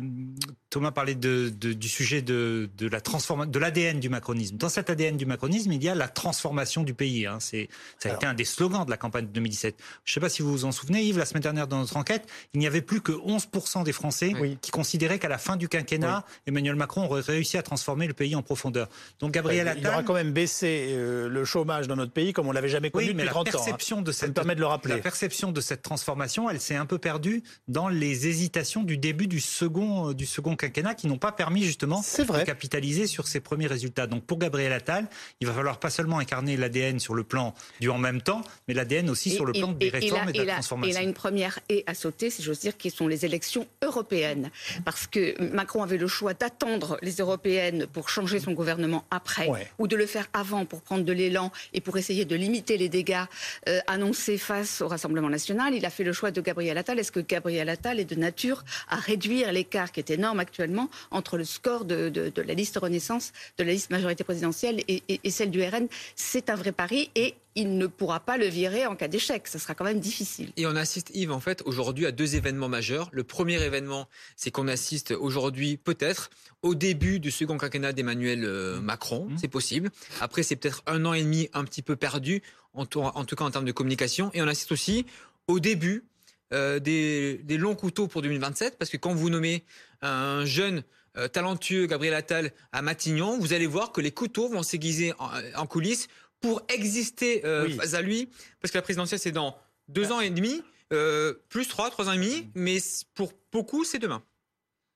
Thomas 0.70 0.92
parlait 0.92 1.16
de, 1.16 1.50
de, 1.50 1.74
du 1.74 1.90
sujet 1.90 2.22
de, 2.22 2.70
de 2.78 2.88
la 2.88 3.02
transformation, 3.02 3.50
de 3.50 3.58
l'ADN 3.60 4.00
du 4.00 4.08
macronisme. 4.10 4.56
Dans 4.58 4.70
cet 4.70 4.90
ADN 4.92 5.18
du 5.18 5.26
macronisme, 5.26 5.72
il 5.72 5.84
y 5.84 5.90
a 5.90 5.96
la 5.96 6.08
transformation 6.08 6.84
du 6.84 6.94
pays. 6.94 7.26
Hein. 7.26 7.38
C'est, 7.40 7.70
ça 7.98 8.12
a 8.12 8.16
été 8.16 8.26
un 8.28 8.36
des 8.36 8.46
slogans 8.46 8.86
de 8.86 8.92
la 8.92 8.98
campagne 8.98 9.26
de 9.26 9.32
2017. 9.32 9.76
Je 10.06 10.12
ne 10.12 10.14
sais 10.14 10.20
pas 10.20 10.30
si 10.30 10.44
vous 10.44 10.52
vous 10.52 10.66
en 10.66 10.72
souvenez, 10.72 11.04
Yves, 11.04 11.18
la 11.18 11.26
semaine 11.26 11.42
dernière 11.42 11.68
dans 11.68 11.80
notre 11.80 11.98
enquête, 11.98 12.30
il 12.54 12.60
n'y 12.60 12.68
avait 12.68 12.84
plus 12.84 13.02
que 13.02 13.12
11% 13.12 13.84
des 13.84 13.94
Français 13.94 14.34
qui 14.62 14.70
considéraient 14.72 15.18
qu'à 15.20 15.28
la 15.30 15.40
fin 15.40 15.56
du 15.58 15.68
quinquennat, 15.70 16.24
Emmanuel 16.46 16.76
Macron 16.76 17.06
aurait 17.06 17.22
réussi 17.22 17.58
à 17.58 17.64
transformer 17.64 18.08
le 18.10 18.14
pays 18.14 18.36
en 18.36 18.42
profondeur. 18.42 18.90
Donc 19.22 19.32
Gabriel 19.32 19.68
Attal, 19.70 19.82
il 19.84 19.88
aura 19.88 20.04
quand 20.04 20.14
même 20.14 20.34
baissé 20.34 20.90
euh, 20.90 21.30
le 21.30 21.46
chômage 21.46 21.88
dans 21.88 21.96
notre 21.96 22.12
pays 22.12 22.34
comme 22.34 22.48
on 22.48 22.52
l'avait 22.52 22.68
jamais 22.68 22.92
connu 22.92 23.06
oui, 23.08 23.14
depuis 23.14 23.24
mais 23.26 23.30
30 23.32 23.46
la 23.48 23.52
perception 23.54 23.96
ans. 23.98 24.00
Hein. 24.00 24.04
De 24.04 24.12
cette, 24.12 24.20
Ça 24.22 24.28
me 24.28 24.34
permet 24.34 24.56
de 24.56 24.60
le 24.60 24.66
rappeler. 24.66 24.96
La 24.96 25.02
perception 25.02 25.52
de 25.54 25.62
cette 25.62 25.82
transformation, 25.82 26.50
elle 26.50 26.60
s'est 26.60 26.76
un 26.76 26.86
peu 26.86 26.98
perdue 26.98 27.42
dans 27.68 27.88
les 27.88 28.28
hésitations 28.28 28.84
du 28.84 28.98
début 28.98 29.28
du 29.28 29.40
second, 29.40 30.12
du 30.12 30.26
second 30.26 30.56
quinquennat 30.56 30.96
qui 30.96 31.08
n'ont 31.08 31.18
pas 31.18 31.32
permis 31.32 31.64
justement 31.64 32.02
vrai. 32.28 32.40
de 32.42 32.46
capitaliser 32.46 33.08
sur 33.08 33.28
ces 33.28 33.40
premiers 33.40 33.68
résultats. 33.68 34.08
Donc 34.08 34.26
pour 34.26 34.40
Gabriel 34.40 34.74
Attal, 34.74 35.08
il 35.40 35.48
va 35.48 35.54
falloir 35.54 35.80
pas 35.80 35.90
seulement 35.90 36.20
incarner 36.20 36.58
l'ADN 36.58 37.00
sur 37.00 37.14
le 37.16 37.24
plan 37.24 37.54
du 37.80 37.90
en 37.90 37.98
même 37.98 38.22
temps, 38.22 38.42
mais 38.68 38.74
l'ADN 38.74 39.10
aussi 39.10 39.30
Et- 39.32 39.36
sur 39.36 39.46
le 39.46 39.54
plan 39.54 39.72
et- 39.72 39.76
des 39.76 39.86
et- 39.86 39.90
et 39.90 39.92
réformes 39.92 40.26
là- 40.26 40.30
et, 40.30 40.34
de 40.34 40.38
la, 40.40 40.44
et 40.44 40.48
là- 40.48 40.54
transformation. 40.54 40.92
Et 40.92 40.94
là, 41.04 41.08
une 41.08 41.14
première 41.14 41.60
et 41.70 41.84
à 41.88 41.94
sauter, 41.94 42.30
si 42.30 42.42
j'ose 42.44 42.60
dire, 42.60 42.76
qui 42.78 42.90
sont 42.90 43.08
les 43.08 43.26
élections 43.26 43.68
européennes. 43.84 44.50
Parce 44.86 45.06
que 45.08 45.40
Macron 45.54 45.84
avait 45.84 45.98
le 45.98 46.08
choix 46.08 46.34
d'attendre 46.34 46.98
les 47.02 47.16
européennes 47.18 47.86
pour 47.92 47.99
changer 48.08 48.40
son 48.40 48.54
gouvernement 48.54 49.04
après, 49.12 49.48
Ouais. 49.48 49.68
ou 49.80 49.88
de 49.88 49.96
le 49.98 50.06
faire 50.06 50.28
avant 50.32 50.64
pour 50.66 50.82
prendre 50.82 51.04
de 51.04 51.12
l'élan 51.12 51.52
et 51.74 51.82
pour 51.82 51.98
essayer 51.98 52.24
de 52.24 52.36
limiter 52.36 52.78
les 52.78 52.88
dégâts 52.88 53.24
euh, 53.68 53.80
annoncés 53.88 54.38
face 54.38 54.80
au 54.82 54.88
Rassemblement 54.88 55.30
national. 55.30 55.74
Il 55.74 55.86
a 55.86 55.90
fait 55.90 56.04
le 56.06 56.14
choix 56.14 56.32
de 56.32 56.40
Gabriel 56.40 56.78
Attal. 56.78 57.00
Est-ce 57.00 57.12
que 57.12 57.20
Gabriel 57.20 57.68
Attal 57.68 58.00
est 58.00 58.06
de 58.06 58.16
nature 58.16 58.64
à 58.88 58.96
réduire 58.96 59.52
l'écart 59.52 59.92
qui 59.92 60.00
est 60.00 60.12
énorme 60.12 60.40
actuellement 60.40 60.90
entre 61.12 61.38
le 61.38 61.44
score 61.44 61.84
de, 61.86 62.10
de- 62.10 62.30
de 62.30 62.42
la 62.44 62.54
liste 62.54 62.78
Renaissance, 62.78 63.34
de 63.58 63.64
la 63.64 63.72
liste 63.74 63.90
majorité 63.90 64.24
présidentielle 64.24 64.82
et, 64.88 65.02
et- 65.10 65.20
et 65.24 65.32
celle 65.32 65.50
du 65.52 65.62
RN 65.64 65.88
C'est 66.16 66.50
un 66.50 66.56
vrai 66.56 66.72
pari 66.72 67.10
et 67.16 67.34
il 67.60 67.78
ne 67.78 67.88
pourra 67.88 68.22
pas 68.22 68.38
le 68.38 68.46
virer 68.46 68.86
en 68.86 68.96
cas 68.96 69.08
d'échec. 69.08 69.48
Ça 69.48 69.60
sera 69.60 69.76
quand 69.76 69.84
même 69.84 70.00
difficile. 70.00 70.52
Et 70.56 70.66
on 70.66 70.76
assiste, 70.76 71.12
Yves, 71.14 71.32
en 71.32 71.40
fait, 71.40 71.62
aujourd'hui 71.66 72.06
à 72.06 72.12
deux 72.12 72.36
événements 72.36 72.70
majeurs. 72.70 73.10
Le 73.12 73.24
premier 73.24 73.62
événement, 73.62 74.08
c'est 74.36 74.50
qu'on 74.50 74.68
assiste 74.68 75.12
aujourd'hui, 75.12 75.78
peut-être, 75.78 76.30
au 76.62 76.74
début 76.74 77.20
du 77.20 77.32
second 77.32 77.58
quinquennat 77.58 77.92
d'Emmanuel 77.92 78.46
euh, 78.46 78.80
Macron. 78.80 79.28
C'est 79.38 79.50
possible. 79.50 79.90
Après, 80.22 80.42
c'est 80.44 80.56
peut-être 80.56 80.84
un 80.88 81.06
an 81.06 81.14
et 81.14 81.22
demi 81.22 81.50
un 81.54 81.66
petit 81.66 81.82
peu 81.82 81.96
perdu, 81.96 82.42
en 82.74 82.86
tout, 82.86 83.02
en 83.02 83.26
tout 83.26 83.36
cas 83.36 83.44
en 83.44 83.52
termes 83.52 83.66
de 83.66 83.72
communication. 83.74 84.32
Et 84.34 84.42
on 84.42 84.48
assiste 84.48 84.72
aussi 84.72 85.06
au 85.48 85.60
début 85.60 86.06
euh, 86.54 86.80
des, 86.80 87.42
des 87.44 87.58
longs 87.58 87.76
couteaux 87.76 88.08
pour 88.08 88.22
2027, 88.22 88.78
parce 88.78 88.90
que 88.90 88.98
quand 88.98 89.14
vous 89.14 89.30
nommez 89.30 89.66
un 90.02 90.46
jeune 90.46 90.84
euh, 91.18 91.28
talentueux 91.28 91.88
Gabriel 91.88 92.14
Attal 92.14 92.52
à 92.72 92.82
Matignon, 92.82 93.38
vous 93.40 93.54
allez 93.54 93.68
voir 93.68 93.92
que 93.92 94.00
les 94.00 94.12
couteaux 94.12 94.48
vont 94.48 94.64
s'aiguiser 94.64 95.14
en, 95.20 95.30
en 95.56 95.66
coulisses 95.66 96.08
pour 96.42 96.62
exister 96.70 97.42
euh, 97.46 97.66
Oui. 97.66 97.76
face 97.76 97.94
à 97.94 98.02
lui, 98.02 98.30
parce 98.62 98.72
que 98.72 98.78
la 98.78 98.82
présidentielle 98.82 99.20
c'est 99.20 99.32
dans 99.32 99.56
deux 99.88 100.12
ans 100.12 100.20
et 100.22 100.30
demi, 100.30 100.64
euh, 100.94 101.34
plus 101.50 101.68
trois, 101.68 101.90
trois 101.90 102.10
ans 102.10 102.14
et 102.14 102.18
demi, 102.18 102.50
mais 102.56 102.78
pour 103.16 103.34
beaucoup 103.52 103.84
c'est 103.84 104.00
demain. 104.00 104.22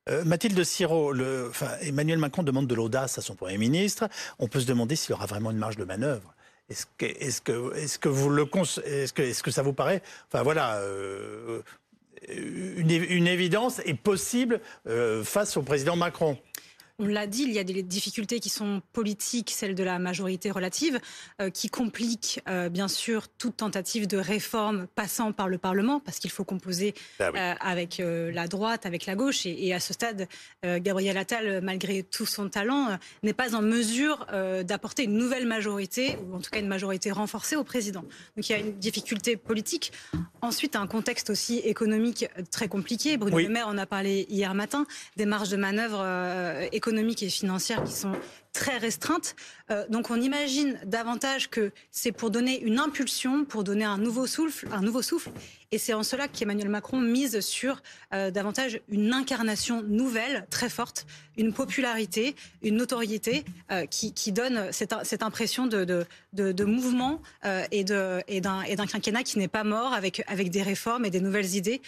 Euh, 0.09 0.25
Mathilde 0.25 0.61
Siro, 0.63 1.13
le, 1.13 1.47
enfin, 1.49 1.69
Emmanuel 1.81 2.17
Macron 2.19 2.43
demande 2.43 2.67
de 2.67 2.75
l'audace 2.75 3.17
à 3.17 3.21
son 3.21 3.35
Premier 3.35 3.57
ministre. 3.57 4.09
On 4.37 4.49
peut 4.49 4.59
se 4.59 4.65
demander 4.65 4.97
s'il 4.97 5.13
aura 5.13 5.27
vraiment 5.27 5.51
une 5.51 5.57
marge 5.57 5.77
de 5.77 5.85
manœuvre. 5.85 6.33
Est-ce 6.69 6.85
que, 6.97 7.05
est-ce 7.05 7.39
que, 7.41 7.73
est-ce 7.75 7.99
que 7.99 8.09
vous 8.09 8.29
le 8.29 8.45
est-ce 8.85 9.13
que, 9.13 9.21
est-ce 9.21 9.43
que 9.43 9.51
ça 9.51 9.61
vous 9.61 9.73
paraît, 9.73 10.01
enfin 10.27 10.43
voilà, 10.43 10.77
euh, 10.77 11.61
une, 12.29 12.89
une 12.89 13.27
évidence 13.27 13.79
est 13.85 13.93
possible 13.93 14.61
euh, 14.87 15.23
face 15.23 15.57
au 15.57 15.61
président 15.61 15.95
Macron? 15.95 16.37
On 16.99 17.07
l'a 17.07 17.25
dit, 17.25 17.43
il 17.43 17.51
y 17.51 17.57
a 17.59 17.63
des 17.63 17.81
difficultés 17.81 18.39
qui 18.39 18.49
sont 18.49 18.81
politiques, 18.93 19.49
celles 19.49 19.73
de 19.73 19.83
la 19.83 19.97
majorité 19.97 20.51
relative, 20.51 20.99
euh, 21.41 21.49
qui 21.49 21.67
compliquent 21.69 22.39
euh, 22.47 22.69
bien 22.69 22.87
sûr 22.87 23.27
toute 23.29 23.57
tentative 23.57 24.05
de 24.07 24.17
réforme 24.17 24.85
passant 24.93 25.31
par 25.31 25.47
le 25.47 25.57
Parlement, 25.57 25.99
parce 25.99 26.19
qu'il 26.19 26.29
faut 26.29 26.43
composer 26.43 26.93
Ah 27.19 27.31
oui. 27.33 27.39
euh, 27.39 27.53
avec 27.59 27.99
la 27.99 28.47
droite, 28.47 28.85
avec 28.85 29.05
la 29.07 29.15
gauche. 29.15 29.45
Et, 29.45 29.67
et 29.67 29.73
à 29.73 29.79
ce 29.79 29.93
stade, 29.93 30.27
Gabriel 30.63 31.17
Attal, 31.17 31.61
malgré 31.61 32.03
tout 32.03 32.25
son 32.25 32.47
talent, 32.49 32.97
n'est 33.23 33.33
pas 33.33 33.55
en 33.55 33.61
mesure 33.61 34.25
d'apporter 34.63 35.03
une 35.03 35.17
nouvelle 35.17 35.47
majorité, 35.47 36.17
ou 36.25 36.35
en 36.35 36.39
tout 36.39 36.49
cas 36.51 36.59
une 36.59 36.67
majorité 36.67 37.11
renforcée 37.11 37.55
au 37.55 37.63
président. 37.63 38.01
Donc 38.35 38.49
il 38.49 38.51
y 38.51 38.55
a 38.55 38.59
une 38.59 38.73
difficulté 38.77 39.35
politique. 39.35 39.91
Ensuite, 40.41 40.75
un 40.75 40.87
contexte 40.87 41.29
aussi 41.29 41.57
économique 41.59 42.27
très 42.51 42.67
compliqué. 42.67 43.17
Bruno 43.17 43.37
Oui. 43.37 43.43
Le 43.43 43.49
Maire 43.49 43.67
en 43.67 43.77
a 43.77 43.85
parlé 43.85 44.25
hier 44.29 44.53
matin, 44.53 44.85
des 45.17 45.25
marges 45.25 45.49
de 45.49 45.57
manœuvre 45.57 45.99
euh, 46.01 46.67
économiques 46.83 47.23
et 47.23 47.29
financières 47.29 47.81
qui 47.85 47.93
sont 47.93 48.11
très 48.51 48.77
restreintes. 48.77 49.35
Euh, 49.71 49.85
donc 49.87 50.11
on 50.11 50.19
imagine 50.19 50.77
davantage 50.85 51.49
que 51.49 51.71
c'est 51.91 52.11
pour 52.11 52.29
donner 52.29 52.59
une 52.59 52.77
impulsion, 52.77 53.45
pour 53.45 53.63
donner 53.63 53.85
un 53.85 53.97
nouveau 53.97 54.27
souffle, 54.27 54.67
un 54.69 54.81
nouveau 54.81 55.01
souffle. 55.01 55.31
Et 55.71 55.77
c'est 55.77 55.93
en 55.93 56.03
cela 56.03 56.27
qu'Emmanuel 56.27 56.67
Macron 56.67 56.99
mise 56.99 57.39
sur 57.39 57.81
euh, 58.13 58.31
davantage 58.31 58.81
une 58.89 59.13
incarnation 59.13 59.81
nouvelle, 59.81 60.45
très 60.49 60.69
forte, 60.69 61.07
une 61.37 61.53
popularité, 61.53 62.35
une 62.61 62.75
notoriété 62.75 63.45
euh, 63.71 63.85
qui, 63.85 64.31
donne 64.33 64.71
cette, 64.73 65.23
impression 65.23 65.65
de, 65.65 66.05
mouvement 66.65 67.21
et 67.71 67.83
d'un 67.85 68.87
quinquennat 68.91 69.23
qui 69.23 69.39
n'est 69.39 69.47
pas 69.47 69.63
mort 69.63 69.93
avec, 69.93 70.21
avec 70.27 70.51
des 70.51 70.61
réformes 70.61 71.05
et 71.05 71.09
des 71.09 71.21
nouvelles 71.21 71.55
idées. 71.55 71.81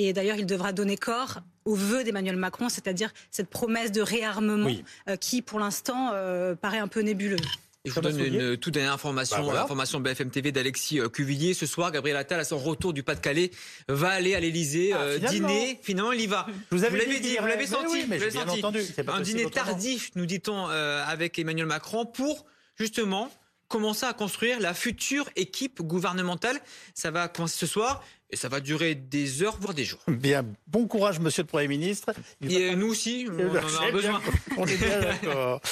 Et 0.00 0.12
d'ailleurs, 0.12 0.36
il 0.36 0.46
devra 0.46 0.72
donner 0.72 0.96
corps 0.96 1.40
aux 1.64 1.74
vœux 1.74 2.04
d'Emmanuel 2.04 2.36
Macron, 2.36 2.68
c'est-à-dire 2.68 3.12
cette 3.32 3.50
promesse 3.50 3.90
de 3.90 4.00
réarmement 4.00 4.66
Oui. 4.66 4.84
euh, 5.08 5.16
qui, 5.16 5.42
pour 5.42 5.58
l'instant, 5.58 6.10
euh, 6.14 6.54
paraît 6.54 6.78
un 6.78 6.86
peu 6.86 7.00
nébuleuse. 7.00 7.40
Et 7.84 7.90
je 7.90 7.94
vous 7.94 8.00
donne 8.00 8.18
une 8.20 8.56
toute 8.56 8.74
dernière 8.74 8.92
information, 8.92 9.38
Bah 9.38 9.42
voilà. 9.42 9.62
information 9.64 9.98
BFM 10.00 10.30
TV 10.30 10.52
d'Alexis 10.52 11.00
euh, 11.00 11.08
Cuvillier. 11.08 11.52
Ce 11.52 11.66
soir, 11.66 11.90
Gabriel 11.90 12.16
Attal, 12.16 12.38
à 12.38 12.44
son 12.44 12.58
retour 12.58 12.92
du 12.92 13.02
Pas-de-Calais, 13.02 13.50
va 13.88 14.10
aller 14.10 14.34
à 14.36 14.40
l'Elysée 14.40 14.92
Ah, 14.92 15.16
dîner. 15.30 15.78
Finalement, 15.82 16.12
il 16.12 16.20
y 16.20 16.26
va. 16.28 16.46
Je 16.70 16.76
vous 16.76 16.82
l'avez 16.82 17.18
dit 17.20 17.36
vous 17.40 17.46
l'avez 17.46 17.66
senti. 17.66 17.84
Mais 17.86 17.90
oui, 17.92 18.06
mais 18.08 18.18
vous 18.18 18.30
bien 18.30 18.46
senti. 18.46 18.58
entendu, 18.58 18.80
Un 19.08 19.20
dîner 19.20 19.50
tardif, 19.50 20.10
nous 20.14 20.26
dit-on, 20.26 20.68
euh, 20.68 21.02
avec 21.06 21.38
Emmanuel 21.40 21.66
Macron, 21.66 22.04
pour 22.06 22.46
justement 22.76 23.30
commencer 23.68 24.06
à 24.06 24.12
construire 24.12 24.60
la 24.60 24.74
future 24.74 25.28
équipe 25.36 25.82
gouvernementale. 25.82 26.58
Ça 26.94 27.10
va 27.10 27.28
commencer 27.28 27.56
ce 27.58 27.66
soir 27.66 28.02
et 28.30 28.36
ça 28.36 28.48
va 28.48 28.60
durer 28.60 28.94
des 28.94 29.42
heures, 29.42 29.56
voire 29.60 29.74
des 29.74 29.84
jours. 29.84 30.00
Bien, 30.06 30.44
bon 30.66 30.86
courage, 30.86 31.18
Monsieur 31.18 31.42
le 31.42 31.46
Premier 31.46 31.68
ministre. 31.68 32.10
Il 32.40 32.52
Et 32.52 32.76
nous 32.76 32.88
aussi, 32.88 33.26
on 33.30 33.48
en 33.48 33.82
a 33.82 33.90
besoin. 33.90 34.20
On 34.56 34.66
est 34.66 34.76
bien 34.76 35.00
d'accord. 35.00 35.60